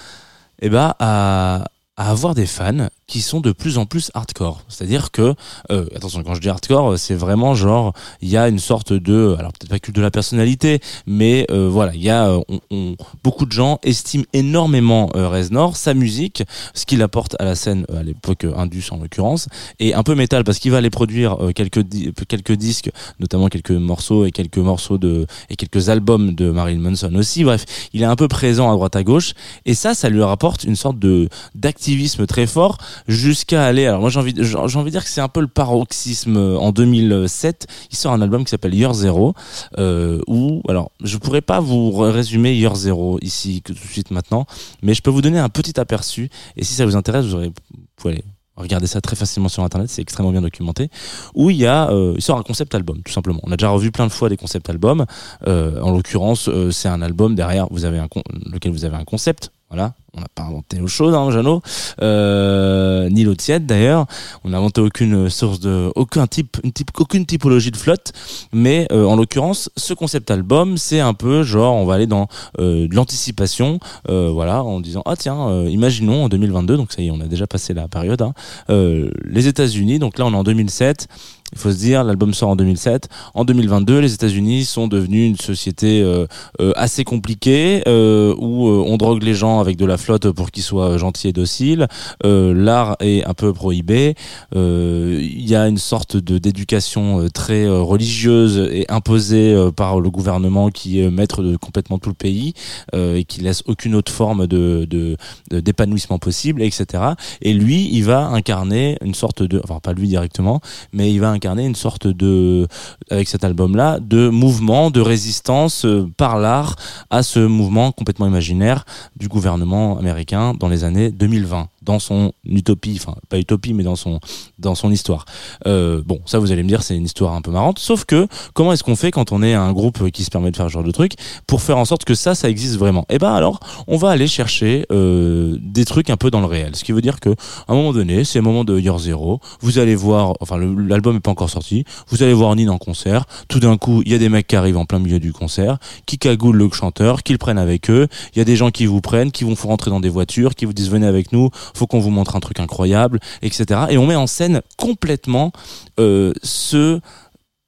eh 0.63 0.69
ben, 0.69 0.95
à, 0.99 1.65
à 1.97 2.11
avoir 2.11 2.35
des 2.35 2.47
fans 2.47 2.89
qui 3.07 3.23
sont 3.23 3.41
de 3.41 3.53
plus 3.53 3.79
en 3.79 3.87
plus 3.87 4.11
hardcore. 4.13 4.63
C'est-à-dire 4.69 5.11
que, 5.13 5.35
euh, 5.71 5.87
attention, 5.95 6.23
quand 6.23 6.35
je 6.35 6.41
dis 6.41 6.49
hardcore, 6.49 6.99
c'est 6.99 7.15
vraiment 7.15 7.55
genre, 7.55 7.95
il 8.21 8.29
y 8.29 8.37
a 8.37 8.49
une 8.49 8.59
sorte 8.59 8.93
de, 8.93 9.35
alors 9.39 9.53
peut-être 9.53 9.71
pas 9.71 9.79
culte 9.79 9.97
de 9.97 10.03
la 10.03 10.11
personnalité, 10.11 10.81
mais 11.07 11.47
euh, 11.51 11.69
voilà, 11.71 11.95
il 11.95 12.03
y 12.03 12.11
a, 12.11 12.29
euh, 12.29 12.41
on, 12.71 12.97
beaucoup 13.23 13.47
de 13.47 13.53
gens 13.53 13.79
estiment 13.83 14.25
énormément 14.33 15.09
euh, 15.15 15.29
Reznor, 15.29 15.77
sa 15.77 15.95
musique, 15.95 16.43
ce 16.75 16.85
qu'il 16.85 17.01
apporte 17.01 17.37
à 17.39 17.45
la 17.45 17.55
scène 17.55 17.87
à 17.97 18.03
l'époque 18.03 18.45
Indus 18.57 18.89
en 18.91 18.99
l'occurrence, 18.99 19.49
et 19.79 19.95
un 19.95 20.03
peu 20.03 20.15
métal 20.15 20.45
parce 20.45 20.59
qu'il 20.59 20.73
va 20.73 20.79
aller 20.79 20.91
produire 20.91 21.39
quelques 21.55 21.85
quelques 22.29 22.53
disques, 22.53 22.91
notamment 23.21 23.49
quelques 23.49 23.71
morceaux 23.71 24.27
et 24.27 24.33
quelques 24.33 24.59
morceaux 24.59 24.99
de 24.99 25.27
et 25.49 25.57
quelques 25.57 25.89
albums 25.89 26.35
de 26.35 26.51
Marilyn 26.51 26.81
Manson 26.81 27.15
aussi. 27.15 27.45
Bref, 27.45 27.65
il 27.93 28.03
est 28.03 28.07
un 28.07 28.17
peu 28.17 28.29
présent 28.29 28.71
à 28.71 28.75
droite 28.75 28.97
à 28.97 29.05
gauche, 29.05 29.35
et 29.65 29.75
ça, 29.75 29.95
ça 29.95 30.09
lui 30.09 30.23
rapporte 30.23 30.65
une 30.65 30.77
sorte 30.77 30.99
de 30.99 31.29
d'activité 31.55 31.86
très 32.27 32.47
fort 32.47 32.79
jusqu'à 33.09 33.65
aller. 33.65 33.87
Alors 33.87 34.01
moi 34.01 34.11
j'ai 34.11 34.19
envie, 34.19 34.35
j'ai 34.39 34.57
envie 34.57 34.85
de 34.85 34.91
dire 34.91 35.05
que 35.05 35.11
c'est 35.11 35.21
un 35.21 35.29
peu 35.29 35.41
le 35.41 35.47
paroxysme. 35.47 36.37
En 36.37 36.73
2007, 36.73 37.67
il 37.91 37.97
sort 37.97 38.13
un 38.13 38.21
album 38.21 38.45
qui 38.45 38.51
s'appelle 38.51 38.75
Year 38.75 38.93
Zero, 38.95 39.35
euh, 39.79 40.21
où 40.27 40.63
alors 40.69 40.91
je 41.03 41.17
pourrais 41.19 41.43
pas 41.43 41.61
vous 41.61 41.91
résumer 41.93 42.55
Year 42.55 42.75
Zero 42.75 43.19
ici 43.23 43.63
tout 43.65 43.73
de 43.73 43.79
suite 43.79 44.11
maintenant, 44.11 44.47
mais 44.83 44.95
je 44.95 45.03
peux 45.03 45.11
vous 45.11 45.23
donner 45.23 45.39
un 45.39 45.49
petit 45.49 45.79
aperçu. 45.79 46.31
Et 46.57 46.65
si 46.65 46.75
ça 46.75 46.85
vous 46.87 46.97
intéresse, 46.97 47.27
vous 47.27 47.35
aurez, 47.35 47.49
vous 47.49 47.85
pouvez 47.97 48.15
aller 48.15 48.25
regarder 48.57 48.87
ça 48.87 49.01
très 49.01 49.17
facilement 49.17 49.49
sur 49.49 49.63
internet, 49.63 49.89
c'est 49.91 50.03
extrêmement 50.03 50.33
bien 50.33 50.43
documenté. 50.43 50.91
Où 51.35 51.51
il 51.51 51.57
y 51.57 51.67
a, 51.67 51.91
euh, 51.91 52.15
il 52.17 52.23
sort 52.23 52.39
un 52.39 52.43
concept 52.43 52.75
album 52.75 53.03
tout 53.05 53.13
simplement. 53.13 53.41
On 53.43 53.53
a 53.53 53.57
déjà 53.57 53.69
revu 53.69 53.93
plein 53.93 54.07
de 54.07 54.13
fois 54.13 54.29
des 54.29 54.37
concept 54.37 54.69
albums. 54.71 55.05
Euh, 55.47 55.81
en 55.81 55.91
l'occurrence, 55.91 56.49
euh, 56.49 56.71
c'est 56.71 56.89
un 56.89 57.03
album 57.03 57.35
derrière, 57.35 57.67
vous 57.71 57.85
avez 57.85 57.99
un 57.99 58.09
lequel 58.51 58.73
vous 58.73 58.85
avez 58.85 58.97
un 58.97 59.05
concept, 59.05 59.53
voilà, 59.69 59.95
on 60.15 60.21
n'a 60.21 60.29
pas 60.33 60.45
inventé 60.45 60.79
l'eau 60.79 60.87
chaude, 60.87 61.13
hein, 61.13 61.31
Jeannot, 61.33 61.61
euh, 62.01 63.09
ni 63.11 63.25
l'eau 63.25 63.35
tiède 63.35 63.67
d'ailleurs. 63.67 64.07
On 64.45 64.51
n'a 64.51 64.59
inventé 64.59 64.81
aucune 64.81 65.29
source 65.29 65.59
de, 65.59 65.91
aucun 65.97 66.29
type, 66.29 66.59
une 66.63 66.73
type, 66.73 66.91
aucune 66.99 67.27
typologie 67.27 67.73
de 67.73 67.77
flotte. 67.77 68.13
Mais 68.53 68.87
euh, 68.93 69.05
en 69.05 69.17
l'occurrence, 69.17 69.69
ce 69.77 69.93
concept 69.93 70.31
album, 70.31 70.79
c'est 70.79 71.01
un 71.01 71.15
peu 71.15 71.43
genre, 71.43 71.75
on 71.75 71.85
va 71.85 71.95
aller 71.95 72.07
dans 72.07 72.29
euh, 72.61 72.87
de 72.87 72.95
l'anticipation, 72.95 73.81
euh, 74.09 74.31
voilà, 74.33 74.63
en 74.63 74.79
disant 74.79 75.03
ah 75.05 75.17
tiens, 75.17 75.49
euh, 75.49 75.69
imaginons 75.69 76.25
en 76.25 76.29
2022, 76.29 76.77
donc 76.77 76.93
ça 76.93 77.03
y 77.03 77.09
est, 77.09 77.11
on 77.11 77.21
a 77.21 77.27
déjà 77.27 77.49
passé 77.49 77.75
la 77.75 77.89
période, 77.89 78.23
hein, 78.23 78.35
les 78.69 79.49
États-Unis. 79.49 79.99
Donc 79.99 80.19
là, 80.19 80.27
on 80.27 80.33
est 80.33 80.37
en 80.37 80.45
2007. 80.45 81.09
Il 81.53 81.59
faut 81.59 81.71
se 81.71 81.77
dire, 81.77 82.03
l'album 82.05 82.35
sort 82.35 82.51
en 82.51 82.57
2007. 82.57 83.09
En 83.35 83.45
2022, 83.45 84.01
les 84.01 84.13
États-Unis 84.15 84.65
sont 84.65 84.89
devenus 84.89 85.29
une 85.29 85.37
société 85.37 86.03
euh, 86.03 86.27
assez 86.75 87.05
compliquée 87.05 87.83
euh, 87.87 88.35
où 88.39 88.67
on 88.69 88.97
drogue 88.97 89.23
les 89.23 89.35
gens 89.35 89.61
avec 89.61 89.77
de 89.77 89.87
la 89.87 89.97
flotte 89.97 90.31
pour 90.33 90.51
qu'il 90.51 90.63
soit 90.65 90.99
gentil 90.99 91.29
et 91.29 91.33
docile. 91.33 91.87
Euh, 92.25 92.53
L'art 92.53 92.97
est 93.01 93.25
un 93.25 93.35
peu 93.35 93.53
prohibé. 93.53 94.15
Euh, 94.57 95.21
Il 95.23 95.49
y 95.49 95.55
a 95.55 95.69
une 95.69 95.79
sorte 95.79 96.17
de 96.17 96.39
d'éducation 96.39 97.21
euh, 97.21 97.29
très 97.31 97.65
euh, 97.65 97.81
religieuse 97.81 98.69
et 98.73 98.85
imposée 98.91 99.55
euh, 99.55 99.71
par 99.71 100.01
le 100.01 100.11
gouvernement 100.11 100.71
qui 100.71 101.01
est 101.01 101.11
maître 101.11 101.43
de 101.43 101.57
complètement 101.57 101.99
tout 101.99 102.09
le 102.11 102.15
pays 102.15 102.55
euh, 102.95 103.17
et 103.17 103.25
qui 103.25 103.41
laisse 103.41 103.63
aucune 103.67 103.95
autre 103.95 104.13
forme 104.13 104.47
de- 104.47 105.17
d'épanouissement 105.51 106.19
possible, 106.19 106.63
etc. 106.63 107.03
Et 107.43 107.53
lui, 107.53 107.89
il 107.93 108.03
va 108.05 108.27
incarner 108.27 108.99
une 109.03 109.15
sorte 109.15 109.43
de, 109.43 109.61
enfin 109.65 109.79
pas 109.81 109.93
lui 109.93 110.09
directement, 110.09 110.61
mais 110.93 111.13
il 111.13 111.21
va 111.21 111.31
incarner 111.37 111.65
une 111.65 111.75
sorte 111.75 112.07
de, 112.07 112.67
avec 113.11 113.29
cet 113.29 113.45
album-là, 113.45 113.99
de 114.01 114.29
mouvement, 114.29 114.91
de 114.91 115.01
résistance 115.01 115.85
euh, 115.85 116.11
par 116.17 116.39
l'art 116.39 116.77
à 117.11 117.23
ce 117.23 117.39
mouvement 117.39 117.93
complètement 117.93 118.27
imaginaire 118.27 118.85
du 119.17 119.29
gouvernement 119.29 119.99
américain 119.99 120.55
dans 120.59 120.69
les 120.69 120.85
années 120.85 121.11
2020, 121.11 121.69
dans 121.87 121.99
son 121.99 122.33
utopie, 122.45 122.99
enfin 123.01 123.17
pas 123.29 123.39
utopie, 123.39 123.73
mais 123.73 123.85
dans 123.85 123.97
son 123.97 124.21
dans 124.59 124.75
son 124.75 124.91
histoire. 124.91 125.25
Euh, 125.67 126.03
bon, 126.05 126.21
ça 126.27 126.39
vous 126.39 126.53
allez 126.53 126.63
me 126.63 126.69
dire, 126.69 126.83
c'est 126.83 126.97
une 126.97 127.05
histoire 127.05 127.33
un 127.33 127.41
peu 127.41 127.51
marrante. 127.51 127.79
Sauf 127.79 128.05
que 128.05 128.27
comment 128.53 128.73
est-ce 128.73 128.85
qu'on 128.85 128.97
fait 128.97 129.11
quand 129.11 129.33
on 129.33 129.43
est 129.43 129.55
un 129.55 129.73
groupe 129.73 130.11
qui 130.11 130.25
se 130.25 130.31
permet 130.31 130.51
de 130.51 130.57
faire 130.57 130.67
ce 130.67 130.73
genre 130.73 130.85
de 130.85 130.91
truc 130.91 131.13
pour 131.47 131.63
faire 131.63 131.79
en 131.79 131.85
sorte 131.85 132.05
que 132.05 132.15
ça, 132.15 132.35
ça 132.35 132.51
existe 132.51 132.77
vraiment? 132.77 133.07
Eh 133.09 133.19
ben 133.19 133.33
alors, 133.33 133.61
on 133.87 133.97
va 133.97 134.11
aller 134.11 134.27
chercher 134.27 134.85
euh, 134.91 135.57
des 135.61 135.85
trucs 135.85 136.11
un 136.11 136.17
peu 136.17 136.31
dans 136.31 136.41
le 136.41 136.47
réel. 136.47 136.77
Ce 136.77 136.85
qui 136.85 136.93
veut 136.93 137.01
dire 137.01 137.21
que 137.21 137.31
à 137.31 137.73
un 137.73 137.75
moment 137.75 137.93
donné, 137.93 138.25
c'est 138.25 138.41
le 138.41 138.45
moment 138.45 138.65
de 138.65 138.79
Year 138.79 138.99
Zero. 138.99 139.41
Vous 139.61 139.79
allez 139.79 139.95
voir, 139.95 140.35
enfin 140.41 140.59
l'album 140.59 141.17
est 141.17 141.21
pas 141.21 141.31
encore 141.31 141.51
sorti. 141.51 141.85
Vous 142.09 142.23
allez 142.23 142.35
voir 142.35 142.55
Nine 142.57 142.71
en 142.71 142.79
concert. 142.79 143.25
Tout 143.49 143.61
d'un 143.61 143.77
coup, 143.77 144.03
il 144.05 144.13
y 144.13 144.15
a 144.15 144.19
des 144.19 144.29
mecs 144.29 144.49
qui 144.49 144.57
arrivent 144.57 144.79
en 144.79 144.85
plein 144.85 144.99
milieu 144.99 145.21
du 145.21 145.33
concert, 145.33 145.79
qui 146.07 146.19
cagoulent 146.19 146.57
le 146.57 146.71
chanteur, 146.73 147.23
qui 147.23 147.33
le 147.33 147.39
prennent 147.39 147.59
avec 147.59 147.91
eux. 147.91 148.09
Il 148.35 148.39
y 148.39 148.41
a 148.43 148.45
des 148.45 148.57
gens 148.57 148.71
qui 148.71 148.87
vous 148.87 149.01
prennent, 149.01 149.31
qui 149.31 149.45
vous 149.45 149.55
font 149.55 149.69
rentrer 149.69 149.91
dans 149.91 150.01
des 150.01 150.09
voitures, 150.09 150.55
qui 150.55 150.65
vous 150.65 150.73
disent 150.73 150.91
venez 150.91 151.07
avec 151.07 151.33
nous, 151.33 151.51
faut 151.77 151.87
qu'on 151.87 152.01
vous 152.01 152.11
montre 152.11 152.35
un 152.37 152.41
truc 152.41 152.59
incroyable, 152.61 153.21
etc. 153.43 153.83
Et 153.91 153.99
on 153.99 154.07
met 154.07 154.17
en 154.17 154.27
scène 154.27 154.63
complètement 154.77 155.53
euh, 156.01 156.33
ce, 156.43 157.01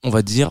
on 0.04 0.10
va 0.10 0.22
dire, 0.22 0.50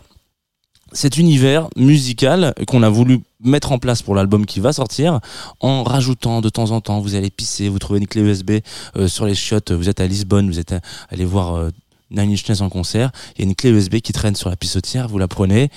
cet 0.92 1.18
univers 1.18 1.68
musical 1.76 2.54
qu'on 2.66 2.82
a 2.82 2.88
voulu 2.88 3.20
mettre 3.44 3.72
en 3.72 3.78
place 3.78 4.00
pour 4.00 4.14
l'album 4.14 4.46
qui 4.46 4.58
va 4.58 4.72
sortir 4.72 5.20
en 5.60 5.82
rajoutant 5.84 6.40
de 6.40 6.48
temps 6.48 6.70
en 6.70 6.80
temps 6.80 7.00
vous 7.00 7.14
allez 7.14 7.28
pisser 7.30 7.68
vous 7.68 7.78
trouvez 7.78 7.98
une 7.98 8.06
clé 8.08 8.22
USB 8.22 8.52
euh, 8.96 9.06
sur 9.06 9.26
les 9.26 9.34
chiottes 9.34 9.70
vous 9.70 9.90
êtes 9.90 10.00
à 10.00 10.06
Lisbonne 10.06 10.48
vous 10.48 10.58
êtes 10.58 10.72
à- 10.72 10.80
allé 11.10 11.26
voir 11.26 11.54
euh, 11.56 11.70
Nine 12.10 12.32
Inch 12.32 12.60
en 12.62 12.70
concert 12.70 13.12
il 13.36 13.40
y 13.40 13.44
a 13.44 13.48
une 13.48 13.54
clé 13.54 13.70
USB 13.70 13.96
qui 13.96 14.12
traîne 14.12 14.34
sur 14.34 14.48
la 14.48 14.56
pissotière 14.56 15.08
vous 15.08 15.18
la 15.18 15.28
prenez 15.28 15.70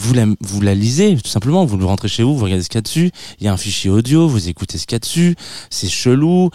vous 0.00 0.14
la, 0.14 0.24
vous 0.40 0.60
la 0.62 0.74
lisez 0.74 1.16
tout 1.16 1.28
simplement. 1.28 1.64
Vous 1.66 1.86
rentrez 1.86 2.08
chez 2.08 2.22
vous 2.22 2.34
vous 2.36 2.44
regardez 2.44 2.62
ce 2.62 2.68
qu'il 2.68 2.78
y 2.78 2.78
a 2.78 2.82
dessus. 2.82 3.10
Il 3.38 3.44
y 3.44 3.48
a 3.48 3.52
un 3.52 3.56
fichier 3.56 3.90
audio 3.90 4.26
vous 4.26 4.48
écoutez 4.48 4.78
ce 4.78 4.86
qu'il 4.86 4.94
y 4.94 4.96
a 4.96 4.98
dessus. 4.98 5.36
C'est 5.68 5.88
chelou. 5.88 6.50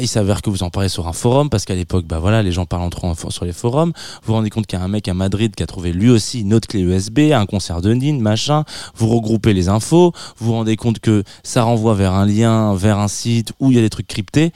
Il 0.00 0.08
s'avère 0.08 0.40
que 0.40 0.48
vous 0.48 0.62
en 0.62 0.70
parlez 0.70 0.88
sur 0.88 1.06
un 1.06 1.12
forum 1.12 1.50
parce 1.50 1.66
qu'à 1.66 1.74
l'époque 1.74 2.06
bah 2.06 2.18
voilà 2.18 2.42
les 2.42 2.52
gens 2.52 2.64
parlent 2.64 2.82
entre 2.82 3.06
eux 3.06 3.30
sur 3.30 3.44
les 3.44 3.52
forums. 3.52 3.92
Vous 4.22 4.28
vous 4.28 4.32
rendez 4.32 4.50
compte 4.50 4.66
qu'il 4.66 4.78
y 4.78 4.82
a 4.82 4.84
un 4.84 4.88
mec 4.88 5.08
à 5.08 5.14
Madrid 5.14 5.54
qui 5.54 5.62
a 5.62 5.66
trouvé 5.66 5.92
lui 5.92 6.08
aussi 6.08 6.40
une 6.40 6.54
autre 6.54 6.68
clé 6.68 6.80
USB 6.80 7.18
un 7.32 7.46
concert 7.46 7.82
de 7.82 7.92
Nine 7.92 8.20
machin. 8.20 8.64
Vous 8.96 9.08
regroupez 9.08 9.52
les 9.52 9.68
infos. 9.68 10.12
Vous 10.38 10.46
vous 10.46 10.52
rendez 10.52 10.76
compte 10.76 10.98
que 10.98 11.22
ça 11.42 11.64
renvoie 11.64 11.94
vers 11.94 12.14
un 12.14 12.24
lien 12.24 12.74
vers 12.74 12.98
un 12.98 13.08
site 13.08 13.52
où 13.60 13.70
il 13.70 13.76
y 13.76 13.78
a 13.78 13.82
des 13.82 13.90
trucs 13.90 14.06
cryptés. 14.06 14.52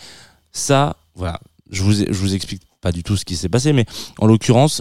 Ça 0.53 0.97
voilà. 1.15 1.41
Je 1.71 1.83
vous 1.83 1.93
je 1.93 2.13
vous 2.13 2.35
explique 2.35 2.63
pas 2.81 2.93
du 2.93 3.03
tout 3.03 3.19
ce 3.19 3.27
qui 3.27 3.37
s'est 3.37 3.51
passé 3.51 3.75
mais 3.75 3.85
en 4.19 4.27
l'occurrence 4.27 4.81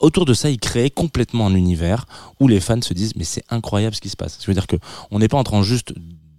autour 0.00 0.24
de 0.24 0.34
ça, 0.34 0.50
il 0.50 0.58
crée 0.58 0.90
complètement 0.90 1.46
un 1.46 1.54
univers 1.54 2.06
où 2.40 2.48
les 2.48 2.60
fans 2.60 2.82
se 2.82 2.94
disent 2.94 3.14
mais 3.16 3.24
c'est 3.24 3.44
incroyable 3.50 3.94
ce 3.94 4.00
qui 4.00 4.08
se 4.08 4.16
passe. 4.16 4.38
Ça 4.38 4.44
veut 4.46 4.54
dire 4.54 4.66
que 4.66 4.76
on 5.10 5.18
n'est 5.18 5.28
pas 5.28 5.38
en 5.38 5.44
train 5.44 5.62
juste 5.62 5.92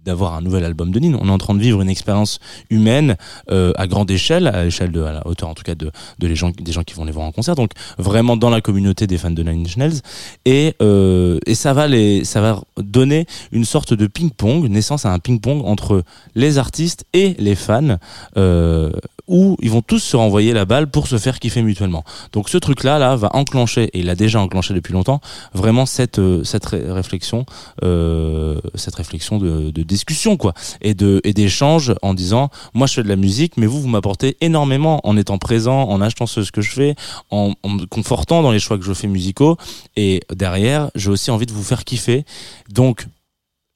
d'avoir 0.04 0.34
un 0.34 0.40
nouvel 0.40 0.64
album 0.64 0.90
de 0.90 0.98
Nine, 0.98 1.18
on 1.20 1.28
est 1.28 1.30
en 1.30 1.38
train 1.38 1.54
de 1.54 1.60
vivre 1.60 1.82
une 1.82 1.88
expérience 1.90 2.38
humaine 2.70 3.16
euh, 3.50 3.72
à 3.76 3.86
grande 3.86 4.10
échelle, 4.10 4.46
à 4.46 4.64
l'échelle 4.64 4.90
de 4.90 5.02
à 5.02 5.12
la 5.12 5.26
hauteur 5.26 5.50
en 5.50 5.54
tout 5.54 5.64
cas 5.64 5.74
de, 5.74 5.90
de 6.18 6.26
les 6.26 6.34
gens 6.34 6.50
des 6.50 6.72
gens 6.72 6.82
qui 6.82 6.94
vont 6.94 7.04
les 7.04 7.12
voir 7.12 7.26
en 7.26 7.32
concert, 7.32 7.54
donc 7.54 7.72
vraiment 7.98 8.36
dans 8.36 8.48
la 8.48 8.62
communauté 8.62 9.06
des 9.06 9.18
fans 9.18 9.30
de 9.30 9.42
Nine 9.42 9.62
Inch 9.66 9.76
Nails. 9.76 10.00
Et 10.46 10.74
euh, 10.80 11.38
et 11.44 11.54
ça 11.54 11.74
va 11.74 11.88
les 11.88 12.24
ça 12.24 12.40
va 12.40 12.62
donner 12.78 13.26
une 13.52 13.66
sorte 13.66 13.92
de 13.92 14.06
ping-pong, 14.06 14.68
naissance 14.68 15.04
à 15.04 15.12
un 15.12 15.18
ping-pong 15.18 15.62
entre 15.64 16.02
les 16.34 16.56
artistes 16.56 17.04
et 17.12 17.34
les 17.38 17.54
fans 17.54 17.98
euh, 18.38 18.90
où 19.28 19.56
ils 19.60 19.70
vont 19.70 19.82
tous 19.82 20.00
se 20.00 20.16
renvoyer 20.16 20.52
la 20.52 20.64
balle 20.64 20.90
pour 20.90 21.06
se 21.06 21.18
faire 21.18 21.38
kiffer 21.38 21.62
mutuellement. 21.62 22.04
Donc 22.32 22.48
ce 22.48 22.58
truc-là, 22.58 22.98
là, 22.98 23.14
va 23.14 23.30
enclencher, 23.34 23.84
et 23.92 24.00
il 24.00 24.10
a 24.10 24.14
déjà 24.14 24.40
enclenché 24.40 24.74
depuis 24.74 24.92
longtemps, 24.92 25.20
vraiment 25.54 25.86
cette 25.86 26.18
euh, 26.18 26.42
cette 26.44 26.66
ré- 26.66 26.90
réflexion, 26.90 27.44
euh, 27.84 28.60
cette 28.74 28.94
réflexion 28.94 29.38
de, 29.38 29.70
de 29.70 29.82
discussion, 29.82 30.36
quoi, 30.36 30.54
et 30.80 30.94
de 30.94 31.20
et 31.24 31.32
d'échange 31.32 31.94
en 32.02 32.14
disant, 32.14 32.50
moi 32.74 32.86
je 32.86 32.94
fais 32.94 33.02
de 33.02 33.08
la 33.08 33.16
musique, 33.16 33.56
mais 33.56 33.66
vous 33.66 33.80
vous 33.80 33.88
m'apportez 33.88 34.36
énormément 34.40 35.00
en 35.06 35.16
étant 35.16 35.38
présent, 35.38 35.82
en 35.82 36.00
achetant 36.00 36.26
ce, 36.26 36.42
ce 36.42 36.52
que 36.52 36.60
je 36.62 36.70
fais, 36.70 36.94
en, 37.30 37.52
en 37.62 37.68
me 37.68 37.86
confortant 37.86 38.42
dans 38.42 38.50
les 38.50 38.60
choix 38.60 38.78
que 38.78 38.84
je 38.84 38.94
fais 38.94 39.08
musicaux, 39.08 39.56
et 39.96 40.22
derrière, 40.34 40.90
j'ai 40.94 41.10
aussi 41.10 41.30
envie 41.30 41.46
de 41.46 41.52
vous 41.52 41.62
faire 41.62 41.84
kiffer. 41.84 42.24
Donc 42.70 43.06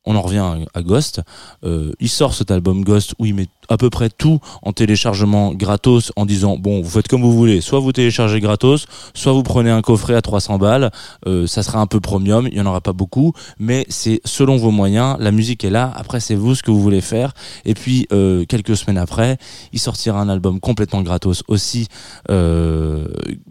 on 0.05 0.17
en 0.17 0.23
revient 0.23 0.45
à, 0.75 0.83
Ghost. 0.83 1.21
Euh, 1.65 1.93
il 2.01 2.09
sort 2.09 2.35
cet 2.35 2.51
album 2.51 2.83
Ghost 2.85 3.15
où 3.19 3.27
il 3.27 3.35
met 3.35 3.47
à 3.69 3.77
peu 3.77 3.91
près 3.91 4.11
tout 4.11 4.41
en 4.62 4.73
téléchargement 4.73 5.55
gratos 5.55 6.12
en 6.17 6.27
disant 6.27 6.57
bon 6.59 6.83
vous 6.83 6.91
faites 6.91 7.09
comme 7.09 7.23
vous 7.23 7.33
voulez. 7.33 7.61
Soit 7.61 7.81
vous 7.81 7.93
téléchargez 7.93 8.41
gratos 8.41 8.87
soit 9.15 9.33
vous 9.33 9.43
prenez 9.43 9.71
un 9.71 9.83
coffret 9.83 10.15
à 10.15 10.23
300 10.23 10.59
balles. 10.59 10.91
Euh, 11.27 11.47
ça 11.47 11.62
sera 11.62 11.79
un 11.81 11.87
peu 11.87 12.01
premium 12.01 12.49
il 12.51 12.59
y 12.59 12.61
en 12.61 12.67
aura 12.67 12.81
pas 12.81 12.93
beaucoup 12.93 13.33
mais 13.59 13.87
c'est 13.88 14.21
selon 14.25 14.57
vos 14.57 14.71
moyens 14.71 15.17
la 15.21 15.31
musique 15.31 15.65
est 15.65 15.71
là. 15.71 15.93
Après 15.95 16.21
c'est 16.21 16.35
vous 16.35 16.55
ce 16.55 16.62
que 16.62 16.71
vous 16.71 16.81
voulez 16.81 17.01
faire. 17.01 17.33
Et 17.65 17.75
puis 17.75 18.07
euh, 18.12 18.45
quelques 18.47 18.77
semaines 18.77 18.99
après 18.99 19.38
il 19.73 19.79
sortira 19.79 20.21
un 20.21 20.29
album 20.29 20.61
complètement 20.61 21.03
gratos 21.03 21.45
aussi 21.49 21.87
euh, 22.31 23.07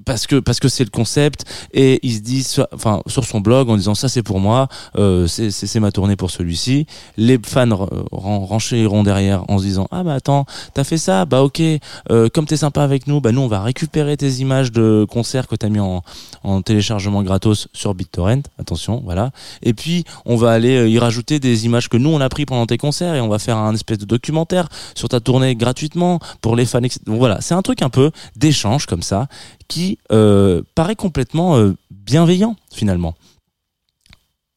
parce 0.06 0.28
que 0.28 0.40
parce 0.40 0.60
que 0.60 0.68
c'est 0.68 0.84
le 0.84 0.90
concept. 0.90 1.46
Et 1.74 2.00
il 2.04 2.14
se 2.14 2.20
dit 2.20 2.46
enfin 2.74 3.02
sur 3.08 3.24
son 3.26 3.40
blog 3.40 3.70
en 3.70 3.78
disant 3.78 3.96
ça 3.96 4.10
c'est 4.10 4.24
pour 4.24 4.40
moi. 4.40 4.68
Euh, 4.98 5.28
c'est 5.28 5.80
ma 5.80 5.92
tournée 5.92 6.16
pour 6.16 6.32
celui-ci. 6.42 6.88
Les 7.18 7.40
fans 7.44 7.68
re- 7.68 8.06
ren- 8.12 8.46
renchéreront 8.46 9.04
derrière 9.04 9.44
en 9.50 9.60
se 9.60 9.64
disant 9.64 9.88
ah 9.92 10.04
bah 10.04 10.16
attends 10.16 10.46
t'as 10.74 10.84
fait 10.84 10.98
ça? 10.98 11.26
Bah 11.26 11.44
ok. 11.44 11.62
Euh, 12.10 12.30
comme 12.34 12.46
t'es 12.46 12.58
sympa 12.58 12.84
avec 12.84 13.06
nous 13.08 13.22
bah 13.22 13.32
nous 13.32 13.42
on 13.42 13.48
va 13.48 13.62
récupérer 13.62 14.18
tes 14.18 14.32
images 14.46 14.72
de 14.72 15.06
concerts 15.10 15.48
que 15.48 15.56
t'as 15.56 15.70
mis 15.70 15.80
en, 15.80 16.04
en 16.44 16.62
téléchargement 16.62 17.22
gratos 17.22 17.68
sur 17.74 17.94
BitTorrent. 17.94 18.44
Attention 18.60 19.02
voilà. 19.06 19.32
Et 19.62 19.74
puis 19.74 20.04
on 20.26 20.36
va 20.36 20.52
aller 20.52 20.76
euh, 20.78 20.90
y 20.90 20.98
rajouter 20.98 21.40
des 21.40 21.66
images 21.66 21.88
que 21.90 21.98
nous 21.98 22.10
on 22.10 22.22
a 22.22 22.30
pris 22.30 22.46
pendant 22.46 22.66
tes 22.66 22.78
concerts 22.78 23.14
et 23.16 23.22
on 23.22 23.30
va 23.30 23.38
faire 23.40 23.58
un 23.58 23.74
espèce 23.74 24.00
de 24.00 24.06
documentaire 24.06 24.68
sur 24.96 25.10
ta 25.10 25.20
tournée 25.20 25.56
gratuitement 25.56 26.20
pour 26.42 26.56
les 26.56 26.66
fans 26.66 26.80
voilà. 27.06 27.40
C'est 27.42 27.54
un 27.54 27.62
truc 27.62 27.84
un 27.84 27.90
peu 27.90 28.10
d'échange 28.36 28.88
comme 28.88 29.04
ça 29.04 29.28
qui 29.68 30.00
euh, 30.12 30.64
paraît 30.74 30.96
complètement 30.96 31.56
bienveillant 31.92 32.56
finalement 32.74 33.14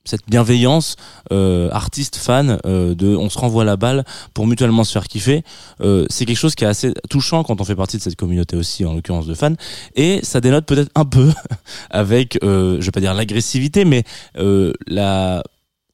cette 0.04 0.22
bienveillance 0.28 0.96
euh, 1.32 1.70
artiste 1.70 2.16
fan 2.16 2.58
euh, 2.66 2.94
de 2.94 3.16
on 3.16 3.30
se 3.30 3.38
renvoie 3.38 3.64
la 3.64 3.76
balle 3.76 4.04
pour 4.34 4.46
mutuellement 4.46 4.84
se 4.84 4.92
faire 4.92 5.08
kiffer 5.08 5.42
euh, 5.80 6.06
c'est 6.10 6.26
quelque 6.26 6.38
chose 6.38 6.54
qui 6.54 6.64
est 6.64 6.68
assez 6.68 6.92
touchant 7.08 7.42
quand 7.42 7.60
on 7.60 7.64
fait 7.64 7.76
partie 7.76 7.96
de 7.96 8.02
cette 8.02 8.16
communauté 8.16 8.56
aussi 8.56 8.84
en 8.84 8.94
l'occurrence 8.94 9.26
de 9.26 9.34
fans 9.34 9.54
et 9.94 10.20
ça 10.22 10.40
dénote 10.40 10.66
peut-être 10.66 10.90
un 10.94 11.04
peu 11.04 11.32
avec 11.90 12.38
euh, 12.42 12.76
je 12.80 12.86
vais 12.86 12.92
pas 12.92 13.00
dire 13.00 13.14
l'agressivité 13.14 13.84
mais 13.84 14.04
euh, 14.36 14.72
la 14.86 15.42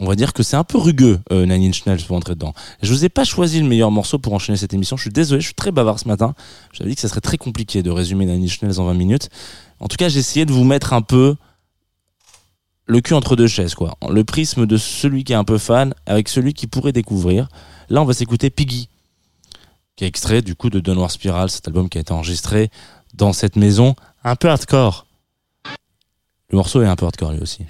on 0.01 0.07
va 0.07 0.17
dire 0.17 0.33
que 0.33 0.43
c'est 0.43 0.57
un 0.57 0.65
peu 0.65 0.79
rugueux 0.79 1.21
euh, 1.31 1.45
Nine 1.47 1.69
Inch 1.69 1.85
Nails 1.85 2.03
pour 2.07 2.17
entrer 2.17 2.35
dedans. 2.35 2.55
Je 2.83 2.91
vous 2.91 3.05
ai 3.05 3.11
pas 3.11 3.25
choisi 3.25 3.61
le 3.61 3.67
meilleur 3.67 3.91
morceau 3.91 4.19
pour 4.19 4.33
enchaîner 4.33 4.57
cette 4.57 4.73
émission. 4.73 4.97
Je 4.97 5.03
suis 5.03 5.11
désolé, 5.11 5.43
je 5.43 5.47
suis 5.47 5.55
très 5.55 5.73
bavard 5.73 5.99
ce 5.99 6.09
matin. 6.09 6.35
J'avais 6.73 6.89
dit 6.89 6.97
que 6.97 7.03
ça 7.03 7.09
serait 7.09 7.21
très 7.21 7.37
compliqué 7.37 7.83
de 7.83 7.91
résumer 7.91 8.25
Nine 8.25 8.43
Inch 8.43 8.63
Nails 8.63 8.81
en 8.81 8.87
20 8.87 8.95
minutes. 8.95 9.29
En 9.79 9.89
tout 9.89 9.97
cas, 9.97 10.09
j'ai 10.09 10.19
essayé 10.19 10.47
de 10.47 10.53
vous 10.53 10.65
mettre 10.65 10.95
un 10.95 11.03
peu 11.03 11.37
le 12.87 13.01
cul 13.01 13.15
entre 13.15 13.37
deux 13.37 13.47
chaises, 13.47 13.75
quoi. 13.75 13.97
Le 14.09 14.25
prisme 14.25 14.67
de 14.67 14.77
celui 14.77 15.25
qui 15.25 15.33
est 15.33 15.37
un 15.37 15.45
peu 15.45 15.59
fan 15.59 15.95
avec 16.07 16.29
celui 16.29 16.55
qui 16.55 16.67
pourrait 16.67 16.93
découvrir. 16.93 17.49
Là, 17.89 18.03
on 18.03 18.05
va 18.05 18.15
s'écouter 18.15 18.51
Piggy, 18.51 18.89
qui 19.97 20.05
est 20.05 20.09
extrait 20.09 20.43
du 20.43 20.55
coup 20.55 20.71
de 20.71 20.81
Downward 20.81 21.11
Spiral, 21.11 21.51
cet 21.51 21.69
album 21.69 21.89
qui 21.89 21.99
a 21.99 22.01
été 22.01 22.13
enregistré 22.13 22.71
dans 23.15 23.33
cette 23.33 23.57
maison 23.57 23.95
un 24.25 24.37
peu 24.37 24.49
hardcore. 24.49 25.07
Le 26.51 26.57
morceau 26.57 26.83
est 26.83 26.87
un 26.87 26.97
peu 26.97 27.07
hardcore 27.07 27.33
lui 27.33 27.41
aussi. 27.41 27.65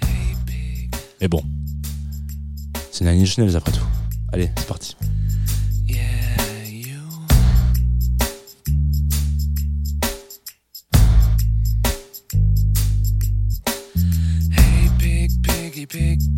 Mais 1.19 1.27
bon, 1.27 1.43
c'est 2.91 3.05
Nine 3.05 3.21
Inch 3.21 3.55
après 3.55 3.71
tout. 3.71 3.85
Allez, 4.33 4.49
c'est 4.57 4.67
parti. 4.67 4.95
Piggy, 15.91 16.30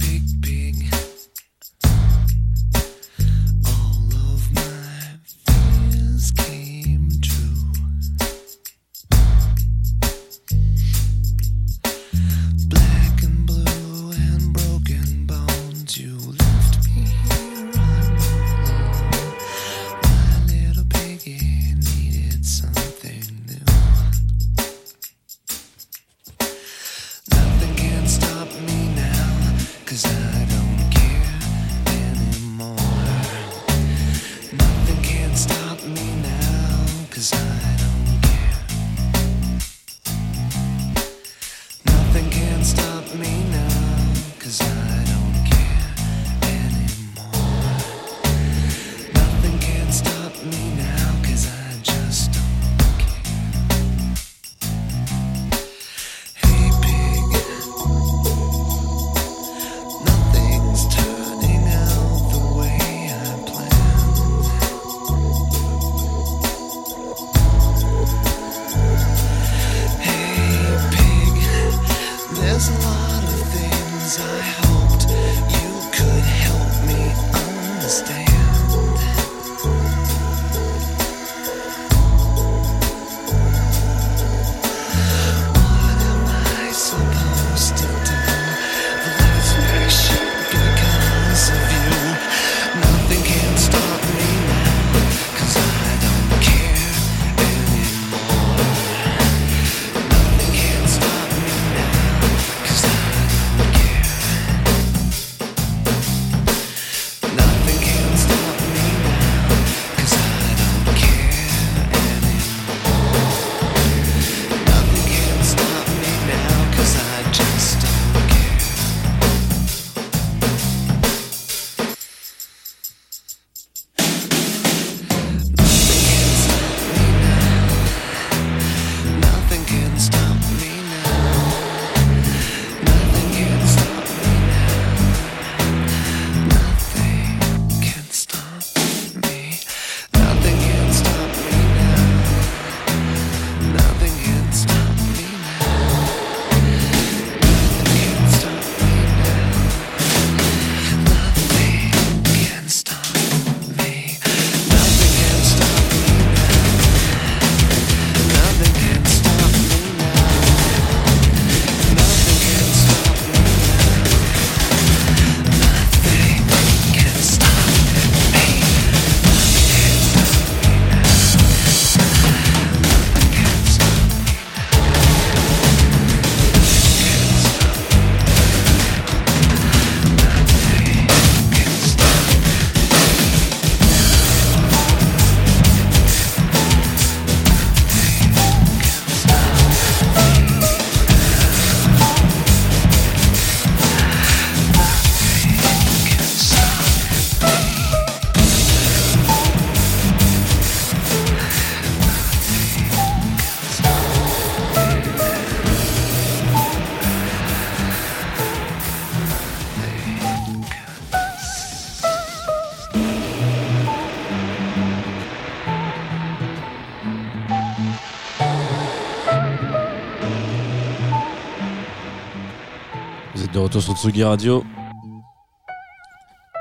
de 223.53 223.59
retour 223.59 223.81
sur 223.81 223.95
Tsugi 223.95 224.23
Radio. 224.23 224.63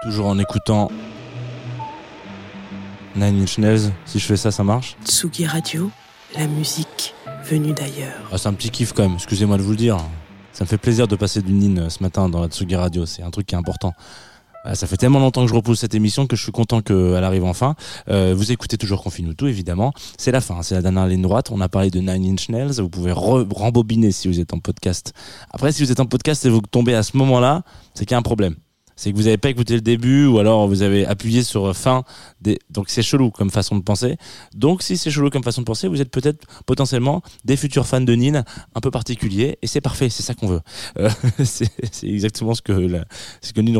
Toujours 0.02 0.26
en 0.26 0.38
écoutant 0.38 0.90
Nine 3.16 3.42
Inch 3.42 3.58
Nails. 3.58 3.92
Si 4.04 4.18
je 4.18 4.26
fais 4.26 4.36
ça, 4.36 4.50
ça 4.50 4.64
marche 4.64 4.96
Tsugi 5.04 5.46
Radio, 5.46 5.90
la 6.36 6.46
musique 6.46 7.14
venue 7.44 7.72
d'ailleurs. 7.72 8.28
ah, 8.32 8.38
C'est 8.38 8.48
un 8.48 8.52
petit 8.54 8.70
kiff 8.70 8.92
quand 8.92 9.02
même, 9.02 9.14
excusez-moi 9.14 9.56
de 9.56 9.62
vous 9.62 9.70
le 9.70 9.76
dire. 9.76 9.98
Ça 10.52 10.64
me 10.64 10.68
fait 10.68 10.78
plaisir 10.78 11.08
de 11.08 11.16
passer 11.16 11.40
du 11.40 11.52
Nin 11.52 11.88
ce 11.88 12.02
matin 12.02 12.28
dans 12.28 12.40
la 12.40 12.48
Tsugi 12.48 12.76
Radio, 12.76 13.06
c'est 13.06 13.22
un 13.22 13.30
truc 13.30 13.46
qui 13.46 13.54
est 13.54 13.58
important. 13.58 13.94
Ah, 14.64 14.74
Ça 14.76 14.86
fait 14.86 14.96
tellement 14.96 15.18
longtemps 15.18 15.42
que 15.42 15.48
je 15.50 15.54
repousse 15.54 15.80
cette 15.80 15.94
émission 15.94 16.26
que 16.26 16.36
je 16.36 16.42
suis 16.42 16.52
content 16.52 16.82
qu'elle 16.82 17.24
arrive 17.24 17.44
enfin. 17.44 17.74
Euh, 18.08 18.32
vous 18.36 18.52
écoutez 18.52 18.78
toujours 18.78 19.02
Confine 19.02 19.34
tout, 19.34 19.46
évidemment. 19.48 19.92
C'est 20.18 20.30
la 20.30 20.40
fin, 20.40 20.62
c'est 20.62 20.74
la 20.76 20.82
dernière 20.82 21.06
ligne 21.06 21.22
droite. 21.22 21.50
On 21.50 21.60
a 21.60 21.68
parlé 21.68 21.90
de 21.90 21.98
Nine 22.00 22.32
Inch 22.34 22.48
Nails. 22.48 22.80
Vous 22.80 22.88
pouvez 22.88 23.12
re- 23.12 23.46
rembobiner 23.52 24.12
si 24.12 24.28
vous 24.28 24.38
êtes 24.38 24.54
en 24.54 24.58
podcast. 24.60 25.12
Après, 25.50 25.72
si 25.72 25.82
vous 25.84 25.90
êtes 25.90 26.00
en 26.00 26.06
podcast 26.06 26.44
et 26.46 26.48
vous 26.48 26.60
tombez 26.60 26.94
à 26.94 27.02
ce 27.02 27.16
moment-là, 27.16 27.62
c'est 27.94 28.04
qu'il 28.04 28.12
y 28.12 28.14
a 28.14 28.18
un 28.18 28.22
problème. 28.22 28.54
C'est 29.02 29.10
que 29.10 29.16
vous 29.16 29.24
n'avez 29.24 29.36
pas 29.36 29.50
écouté 29.50 29.74
le 29.74 29.80
début 29.80 30.26
ou 30.26 30.38
alors 30.38 30.68
vous 30.68 30.82
avez 30.82 31.04
appuyé 31.04 31.42
sur 31.42 31.76
fin. 31.76 32.04
Donc 32.70 32.88
c'est 32.88 33.02
chelou 33.02 33.32
comme 33.32 33.50
façon 33.50 33.74
de 33.74 33.82
penser. 33.82 34.16
Donc 34.54 34.84
si 34.84 34.96
c'est 34.96 35.10
chelou 35.10 35.28
comme 35.28 35.42
façon 35.42 35.62
de 35.62 35.66
penser, 35.66 35.88
vous 35.88 36.00
êtes 36.00 36.12
peut-être 36.12 36.46
potentiellement 36.66 37.20
des 37.44 37.56
futurs 37.56 37.84
fans 37.84 38.00
de 38.00 38.14
Nin 38.14 38.44
un 38.76 38.80
peu 38.80 38.92
particuliers 38.92 39.58
et 39.60 39.66
c'est 39.66 39.80
parfait, 39.80 40.08
c'est 40.08 40.22
ça 40.22 40.34
qu'on 40.34 40.46
veut. 40.46 40.60
Euh, 40.98 41.08
c'est 41.42 41.70
exactement 42.04 42.54
ce 42.54 42.60
que, 42.62 42.72
la- 42.72 43.04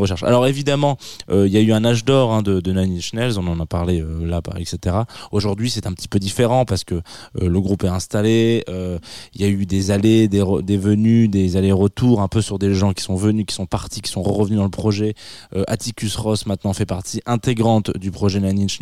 recherche. 0.00 0.22
Alors 0.22 0.46
évidemment, 0.46 0.96
euh, 1.30 1.46
il 1.46 1.52
y 1.52 1.56
a 1.56 1.60
eu 1.60 1.72
un 1.72 1.84
âge 1.84 2.04
d'or 2.04 2.32
hein, 2.32 2.42
de, 2.42 2.60
Nine 2.72 2.96
Inch 2.96 3.12
Nails, 3.12 3.38
on 3.38 3.46
en 3.46 3.60
a 3.60 3.66
parlé 3.66 4.00
euh, 4.00 4.26
là, 4.26 4.40
etc. 4.56 4.96
Aujourd'hui 5.30 5.70
c'est 5.70 5.86
un 5.86 5.92
petit 5.92 6.08
peu 6.08 6.18
différent 6.18 6.64
parce 6.64 6.84
que 6.84 6.94
euh, 6.94 7.00
le 7.48 7.60
groupe 7.60 7.84
est 7.84 7.88
installé, 7.88 8.64
il 8.66 9.40
y 9.40 9.44
a 9.44 9.48
eu 9.48 9.66
des 9.66 9.90
allées, 9.90 10.26
des, 10.26 10.42
des 10.62 10.78
venues, 10.78 11.28
des 11.28 11.56
allers-retours 11.56 12.22
un 12.22 12.28
peu 12.28 12.40
sur 12.40 12.58
des 12.58 12.74
gens 12.74 12.92
qui 12.92 13.04
sont 13.04 13.14
venus, 13.14 13.44
qui 13.46 13.54
sont 13.54 13.66
partis, 13.66 14.00
qui 14.00 14.10
sont 14.10 14.22
revenus 14.22 14.58
dans 14.58 14.64
le 14.64 14.70
projet. 14.70 15.11
Euh, 15.54 15.64
Atticus 15.68 16.16
Ross 16.16 16.46
maintenant 16.46 16.72
fait 16.72 16.86
partie 16.86 17.20
intégrante 17.26 17.96
du 17.96 18.10
projet 18.10 18.40
Nine 18.40 18.62
Inch 18.62 18.80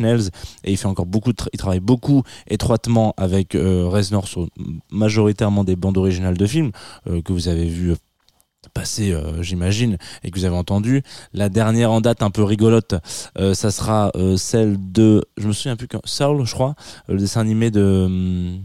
et 0.63 0.71
il 0.71 0.77
fait 0.77 0.87
encore 0.87 1.05
beaucoup, 1.05 1.31
il 1.53 1.59
travaille 1.59 1.79
beaucoup 1.79 2.23
étroitement 2.47 3.13
avec 3.17 3.55
euh, 3.55 3.87
Reznor 3.87 4.27
sur 4.27 4.47
majoritairement 4.91 5.63
des 5.63 5.75
bandes 5.75 5.97
originales 5.97 6.37
de 6.37 6.45
films 6.45 6.71
euh, 7.07 7.21
que 7.21 7.33
vous 7.33 7.47
avez 7.47 7.67
vu 7.67 7.95
passer 8.73 9.11
euh, 9.11 9.41
j'imagine 9.41 9.97
et 10.23 10.31
que 10.31 10.37
vous 10.37 10.45
avez 10.45 10.55
entendu. 10.55 11.01
La 11.33 11.49
dernière 11.49 11.91
en 11.91 11.99
date 11.99 12.21
un 12.21 12.29
peu 12.29 12.43
rigolote 12.43 12.95
ça 13.53 13.71
sera 13.71 14.11
celle 14.37 14.77
de 14.91 15.25
je 15.37 15.47
me 15.47 15.53
souviens 15.53 15.75
plus 15.75 15.87
Soul 16.05 16.45
je 16.45 16.53
crois 16.53 16.75
le 17.07 17.17
dessin 17.17 17.41
animé 17.41 17.71
de 17.71 18.03
hum, 18.05 18.63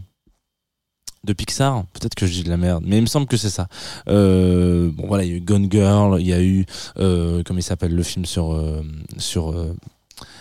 de 1.27 1.33
Pixar, 1.33 1.85
peut-être 1.93 2.15
que 2.15 2.25
je 2.25 2.31
dis 2.31 2.43
de 2.43 2.49
la 2.49 2.57
merde, 2.57 2.83
mais 2.87 2.97
il 2.97 3.01
me 3.01 3.07
semble 3.07 3.27
que 3.27 3.37
c'est 3.37 3.49
ça. 3.49 3.67
Euh, 4.07 4.89
bon 4.91 5.07
voilà, 5.07 5.23
il 5.25 5.29
y 5.29 5.33
a 5.33 5.35
eu 5.35 5.41
Gone 5.41 5.67
Girl, 5.69 6.19
il 6.19 6.27
y 6.27 6.33
a 6.33 6.41
eu 6.41 6.65
euh, 6.97 7.43
comment 7.45 7.59
il 7.59 7.63
s'appelle 7.63 7.93
le 7.93 8.03
film 8.03 8.25
sur 8.25 8.53
euh, 8.53 8.81
sur 9.17 9.51
euh, 9.51 9.75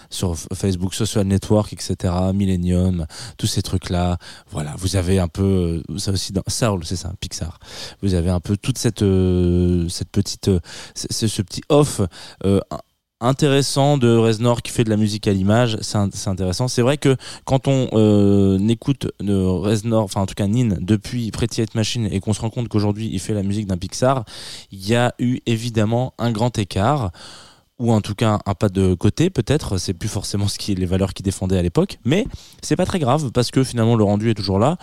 sur 0.08 0.36
Facebook 0.54 0.94
Social 0.94 1.26
Network, 1.26 1.72
etc. 1.72 2.14
Millennium, 2.32 3.06
tous 3.36 3.48
ces 3.48 3.60
trucs-là. 3.60 4.18
Voilà, 4.50 4.74
vous 4.78 4.94
avez 4.94 5.18
un 5.18 5.26
peu 5.26 5.82
ça 5.96 6.12
aussi 6.12 6.32
dans 6.32 6.44
Soul, 6.46 6.84
c'est 6.84 6.96
ça, 6.96 7.12
Pixar. 7.20 7.58
Vous 8.02 8.14
avez 8.14 8.30
un 8.30 8.40
peu 8.40 8.56
toute 8.56 8.78
cette 8.78 9.04
cette 9.88 10.10
petite 10.10 10.48
euh, 10.48 10.60
ce, 10.94 11.42
petit 11.42 11.62
off 11.68 12.00
intéressant 13.20 13.96
de 13.96 14.14
Reznor 14.14 14.62
qui 14.62 14.70
fait 14.70 14.84
de 14.84 14.90
la 14.90 14.96
musique 14.96 15.26
à 15.26 15.32
l'image, 15.32 15.78
c'est 15.80 16.28
intéressant. 16.28 16.68
C'est 16.68 16.82
vrai 16.82 16.98
que 16.98 17.16
quand 17.44 17.66
on 17.66 17.88
euh, 17.94 18.58
écoute 18.68 19.08
de 19.20 19.34
Reznor, 19.34 20.04
enfin 20.04 20.20
en 20.20 20.26
tout 20.26 20.34
cas 20.34 20.46
Nin, 20.46 20.76
depuis 20.80 21.30
Pretty 21.30 21.62
Hate 21.62 21.74
Machine 21.74 22.08
et 22.10 22.20
qu'on 22.20 22.34
se 22.34 22.40
rend 22.40 22.50
compte 22.50 22.68
qu'aujourd'hui 22.68 23.08
il 23.10 23.18
fait 23.18 23.32
la 23.32 23.42
musique 23.42 23.66
d'un 23.66 23.78
Pixar, 23.78 24.24
il 24.70 24.86
y 24.86 24.94
a 24.94 25.14
eu 25.18 25.38
évidemment 25.46 26.12
un 26.18 26.30
grand 26.30 26.58
écart 26.58 27.10
ou 27.78 27.92
en 27.92 28.00
tout 28.00 28.14
cas 28.14 28.38
un 28.44 28.54
pas 28.54 28.68
de 28.68 28.94
côté 28.94 29.30
peut-être, 29.30 29.78
c'est 29.78 29.94
plus 29.94 30.08
forcément 30.08 30.48
ce 30.48 30.58
qui 30.58 30.74
les 30.74 30.86
valeurs 30.86 31.14
qu'il 31.14 31.24
défendait 31.24 31.58
à 31.58 31.62
l'époque, 31.62 31.98
mais 32.04 32.26
c'est 32.62 32.76
pas 32.76 32.86
très 32.86 32.98
grave 32.98 33.30
parce 33.32 33.50
que 33.50 33.64
finalement 33.64 33.96
le 33.96 34.04
rendu 34.04 34.30
est 34.30 34.34
toujours 34.34 34.58
là. 34.58 34.76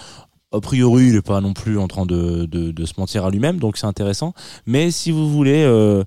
A 0.56 0.62
priori, 0.62 1.08
il 1.08 1.16
est 1.16 1.24
pas 1.24 1.42
non 1.42 1.54
plus 1.54 1.80
en 1.80 1.88
train 1.88 2.06
de 2.06 2.48
se 2.86 2.94
mentir 3.00 3.26
à 3.26 3.32
lui-même, 3.32 3.58
donc 3.58 3.76
c'est 3.76 3.88
intéressant. 3.88 4.36
Mais 4.68 4.92
si 4.92 5.10
vous 5.10 5.28
voulez, 5.28 5.64
euh, 5.64 6.04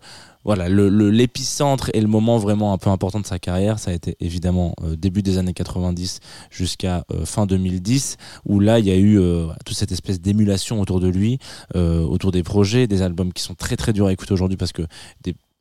voilà, 0.47 0.69
le- 0.71 0.89
le- 0.89 1.11
l'épicentre 1.11 1.91
et 1.93 2.01
le 2.01 2.07
moment 2.07 2.39
vraiment 2.39 2.73
un 2.73 2.79
peu 2.79 2.89
important 2.89 3.21
de 3.21 3.27
sa 3.27 3.39
carrière, 3.39 3.79
ça 3.79 3.91
a 3.91 3.95
été 3.95 4.17
évidemment 4.21 4.75
euh, 4.85 4.97
début 4.97 5.23
des 5.23 5.37
années 5.39 5.53
90 5.53 6.21
jusqu'à 6.51 7.05
euh, 7.13 7.27
fin 7.27 7.45
2010, 7.47 8.17
où 8.47 8.61
là 8.61 8.79
il 8.79 8.87
y 8.87 8.91
a 8.93 8.97
eu 8.97 9.19
euh, 9.21 9.49
toute 9.67 9.77
cette 9.77 9.93
espèce 9.93 10.21
d'émulation 10.21 10.81
autour 10.81 11.01
de 11.01 11.09
lui, 11.09 11.39
euh, 11.75 12.01
autour 12.03 12.31
des 12.33 12.43
projets, 12.45 12.87
des 12.87 13.03
albums 13.03 13.33
qui 13.33 13.43
sont 13.43 13.55
très 13.55 13.77
très 13.77 13.93
durs 13.93 14.07
à 14.07 14.13
écouter 14.13 14.33
aujourd'hui 14.33 14.57
parce 14.57 14.73
que 14.73 14.83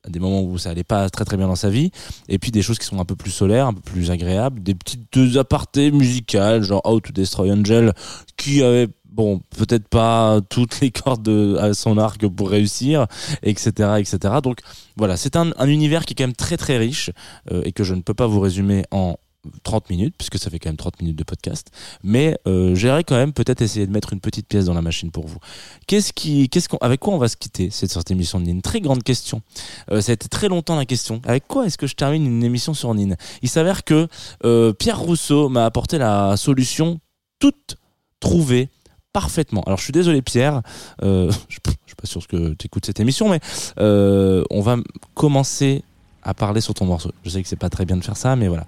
des 0.08 0.20
moments 0.20 0.44
où 0.44 0.60
ça 0.60 0.70
allait 0.70 0.84
pas 0.84 1.10
très 1.10 1.26
très 1.26 1.36
bien 1.36 1.48
dans 1.48 1.56
sa 1.56 1.72
vie 1.72 1.90
et 2.30 2.38
puis 2.38 2.52
des 2.52 2.62
choses 2.62 2.78
qui 2.78 2.86
sont 2.86 3.00
un 3.00 3.06
peu 3.06 3.16
plus 3.16 3.32
solaires 3.32 3.66
un 3.66 3.74
peu 3.74 3.82
plus 3.82 4.12
agréables 4.12 4.62
des 4.62 4.76
petites 4.76 5.36
apartés 5.36 5.90
musicales 5.90 6.62
genre 6.62 6.82
How 6.86 7.00
to 7.00 7.12
Destroy 7.12 7.52
Angel 7.52 7.92
qui 8.38 8.62
avait 8.62 8.88
bon 9.16 9.42
peut-être 9.58 9.88
pas 9.88 10.40
toutes 10.50 10.82
les 10.82 10.92
cordes 10.92 11.24
de- 11.24 11.58
à 11.60 11.74
son 11.74 11.98
arc 11.98 12.28
pour 12.28 12.50
réussir 12.50 13.08
etc 13.44 13.94
etc 14.00 14.36
donc 14.44 14.60
voilà 14.98 15.16
c'est 15.18 15.36
un, 15.36 15.52
un 15.58 15.68
univers 15.68 16.06
qui 16.06 16.14
est 16.14 16.16
quand 16.16 16.24
même 16.24 16.36
très 16.36 16.58
très 16.58 16.78
riche 16.78 17.12
euh, 17.52 17.62
et 17.66 17.72
que 17.72 17.84
je 17.84 17.94
ne 17.96 18.02
peux 18.02 18.14
pas 18.14 18.28
vous 18.28 18.40
résumer 18.42 18.84
en 18.92 19.16
30 19.64 19.92
minutes 19.92 20.16
puisque 20.18 20.40
ça 20.40 20.50
fait 20.50 20.58
quand 20.58 20.70
même 20.70 20.76
30 20.76 21.02
minutes 21.02 21.18
de 21.20 21.24
podcast. 21.24 21.68
Mais 22.04 22.36
euh, 22.48 22.74
j'irai 22.74 23.04
quand 23.04 23.16
même 23.16 23.32
peut-être 23.32 23.62
essayer 23.62 23.86
de 23.86 23.92
mettre 23.92 24.12
une 24.12 24.20
petite 24.20 24.48
pièce 24.48 24.66
dans 24.66 24.74
la 24.74 24.82
machine 24.82 25.12
pour 25.12 25.28
vous. 25.28 25.38
Qu'est-ce 25.86 26.14
qui 26.14 26.50
qu'est-ce 26.50 26.68
avec 26.82 27.00
quoi 27.00 27.14
on 27.14 27.20
va 27.20 27.28
se 27.28 27.38
quitter 27.38 27.70
cette, 27.70 27.92
cette 27.92 28.10
émission 28.10 28.40
de 28.40 28.46
Nine 28.46 28.64
très 28.64 28.82
grande 28.82 29.04
question. 29.04 29.44
Euh, 29.92 30.02
ça 30.02 30.12
a 30.12 30.14
été 30.14 30.28
très 30.30 30.48
longtemps 30.48 30.76
la 30.76 30.86
question. 30.88 31.22
Avec 31.26 31.48
quoi 31.48 31.68
est-ce 31.68 31.78
que 31.78 31.86
je 31.86 31.94
termine 31.94 32.26
une 32.26 32.44
émission 32.44 32.74
sur 32.74 32.92
Nine 32.96 33.18
il 33.44 33.50
s'avère 33.50 33.84
que 33.84 34.08
euh, 34.46 34.74
Pierre 34.74 35.00
Rousseau 35.00 35.48
m'a 35.48 35.66
apporté 35.66 36.00
la 36.00 36.38
solution 36.38 37.00
toute 37.38 37.76
trouvée 38.20 38.70
parfaitement. 39.16 39.64
Alors 39.66 39.80
je 39.80 39.84
suis 39.86 39.94
désolé 39.94 40.22
Pierre, 40.22 40.62
euh, 41.02 41.32
je, 41.48 41.58
je 41.66 41.72
suis 41.88 41.96
pas 41.96 42.06
sûr 42.06 42.28
que 42.28 42.54
tu 42.54 42.66
écoutes 42.66 42.86
cette 42.86 43.00
émission, 43.00 43.30
mais 43.30 43.40
euh, 43.80 44.44
on 44.50 44.60
va 44.60 44.76
commencer 45.14 45.84
à 46.22 46.34
parler 46.34 46.60
sur 46.60 46.74
ton 46.74 46.86
morceau. 46.86 47.12
Je 47.24 47.30
sais 47.30 47.42
que 47.42 47.48
c'est 47.48 47.56
pas 47.56 47.70
très 47.70 47.86
bien 47.86 47.96
de 47.96 48.04
faire 48.04 48.18
ça, 48.18 48.36
mais 48.36 48.50
voilà. 48.50 48.66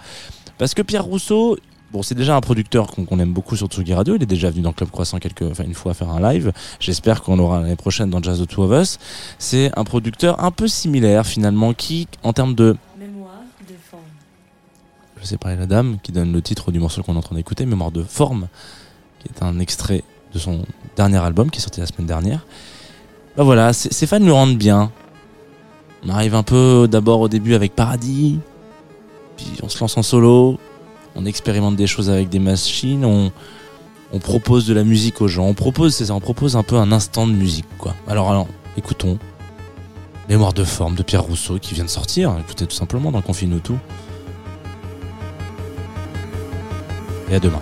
Parce 0.58 0.74
que 0.74 0.82
Pierre 0.82 1.04
Rousseau, 1.04 1.58
bon 1.92 2.02
c'est 2.02 2.16
déjà 2.16 2.34
un 2.38 2.40
producteur 2.40 2.88
qu'on 2.92 3.20
aime 3.20 3.34
beaucoup 3.34 3.58
sur 3.58 3.68
Tsugi 3.68 3.94
Radio, 3.94 4.16
il 4.16 4.24
est 4.24 4.26
déjà 4.38 4.50
venu 4.50 4.62
dans 4.62 4.72
Club 4.72 4.90
Croissant 4.90 5.20
quelques, 5.20 5.42
enfin 5.42 5.66
une 5.66 5.74
fois 5.74 5.94
faire 5.94 6.10
un 6.12 6.22
live, 6.22 6.54
j'espère 6.80 7.24
qu'on 7.24 7.36
l'aura 7.36 7.60
l'année 7.60 7.76
prochaine 7.76 8.10
dans 8.10 8.24
Jazz 8.24 8.40
the 8.42 8.48
Two 8.48 8.64
of 8.64 8.82
Us. 8.82 9.00
C'est 9.40 9.78
un 9.78 9.84
producteur 9.84 10.42
un 10.42 10.52
peu 10.52 10.70
similaire 10.70 11.26
finalement 11.28 11.74
qui, 11.74 12.08
en 12.24 12.32
termes 12.32 12.56
de 12.56 12.78
Mémoire 12.98 13.42
de 13.68 13.76
forme. 13.92 14.02
je 15.20 15.26
sais 15.26 15.38
pas 15.38 15.54
la 15.58 15.66
dame 15.66 15.98
qui 16.02 16.14
donne 16.14 16.32
le 16.32 16.42
titre 16.42 16.72
du 16.72 16.80
morceau 16.80 17.04
qu'on 17.04 17.16
est 17.16 17.18
en 17.18 17.22
train 17.22 17.36
d'écouter, 17.36 17.66
Mémoire 17.66 17.92
de 17.92 18.04
forme, 18.04 18.48
qui 19.20 19.28
est 19.28 19.44
un 19.44 19.60
extrait 19.60 20.06
son 20.38 20.62
dernier 20.96 21.18
album 21.18 21.50
qui 21.50 21.60
est 21.60 21.62
sorti 21.62 21.80
la 21.80 21.86
semaine 21.86 22.08
dernière. 22.08 22.46
Bah 23.36 23.44
voilà, 23.44 23.74
ces 23.74 24.08
fans 24.08 24.20
le 24.20 24.34
rendent 24.34 24.58
bien. 24.58 24.92
On 26.06 26.10
arrive 26.10 26.36
un 26.36 26.44
peu 26.44 26.88
d'abord 26.90 27.22
au 27.22 27.28
début 27.28 27.54
avec 27.54 27.76
Paradis, 27.76 28.40
puis 29.36 29.52
on 29.64 29.70
se 29.70 29.80
lance 29.80 29.98
en 29.98 30.04
solo, 30.04 30.60
on 31.16 31.26
expérimente 31.26 31.76
des 31.76 31.88
choses 31.88 32.10
avec 32.10 32.30
des 32.30 32.40
machines, 32.40 33.04
on, 33.04 33.32
on 34.14 34.20
propose 34.20 34.66
de 34.66 34.74
la 34.74 34.84
musique 34.84 35.22
aux 35.22 35.28
gens, 35.28 35.46
on 35.46 35.54
propose, 35.54 35.96
c'est 35.96 36.06
ça, 36.06 36.14
on 36.14 36.20
propose 36.20 36.56
un 36.56 36.64
peu 36.64 36.76
un 36.78 36.92
instant 36.92 37.28
de 37.28 37.34
musique, 37.34 37.66
quoi. 37.78 37.96
Alors, 38.08 38.30
alors, 38.30 38.48
écoutons. 38.78 39.18
Mémoire 40.30 40.52
de 40.52 40.66
forme 40.66 40.96
de 40.96 41.04
Pierre 41.04 41.24
Rousseau 41.24 41.58
qui 41.58 41.74
vient 41.74 41.86
de 41.86 41.90
sortir, 41.90 42.36
écoutez 42.38 42.66
tout 42.68 42.76
simplement 42.76 43.12
dans 43.12 43.22
Confine-nous 43.22 43.60
tout. 43.60 43.78
Et 47.30 47.36
à 47.36 47.40
demain. 47.40 47.62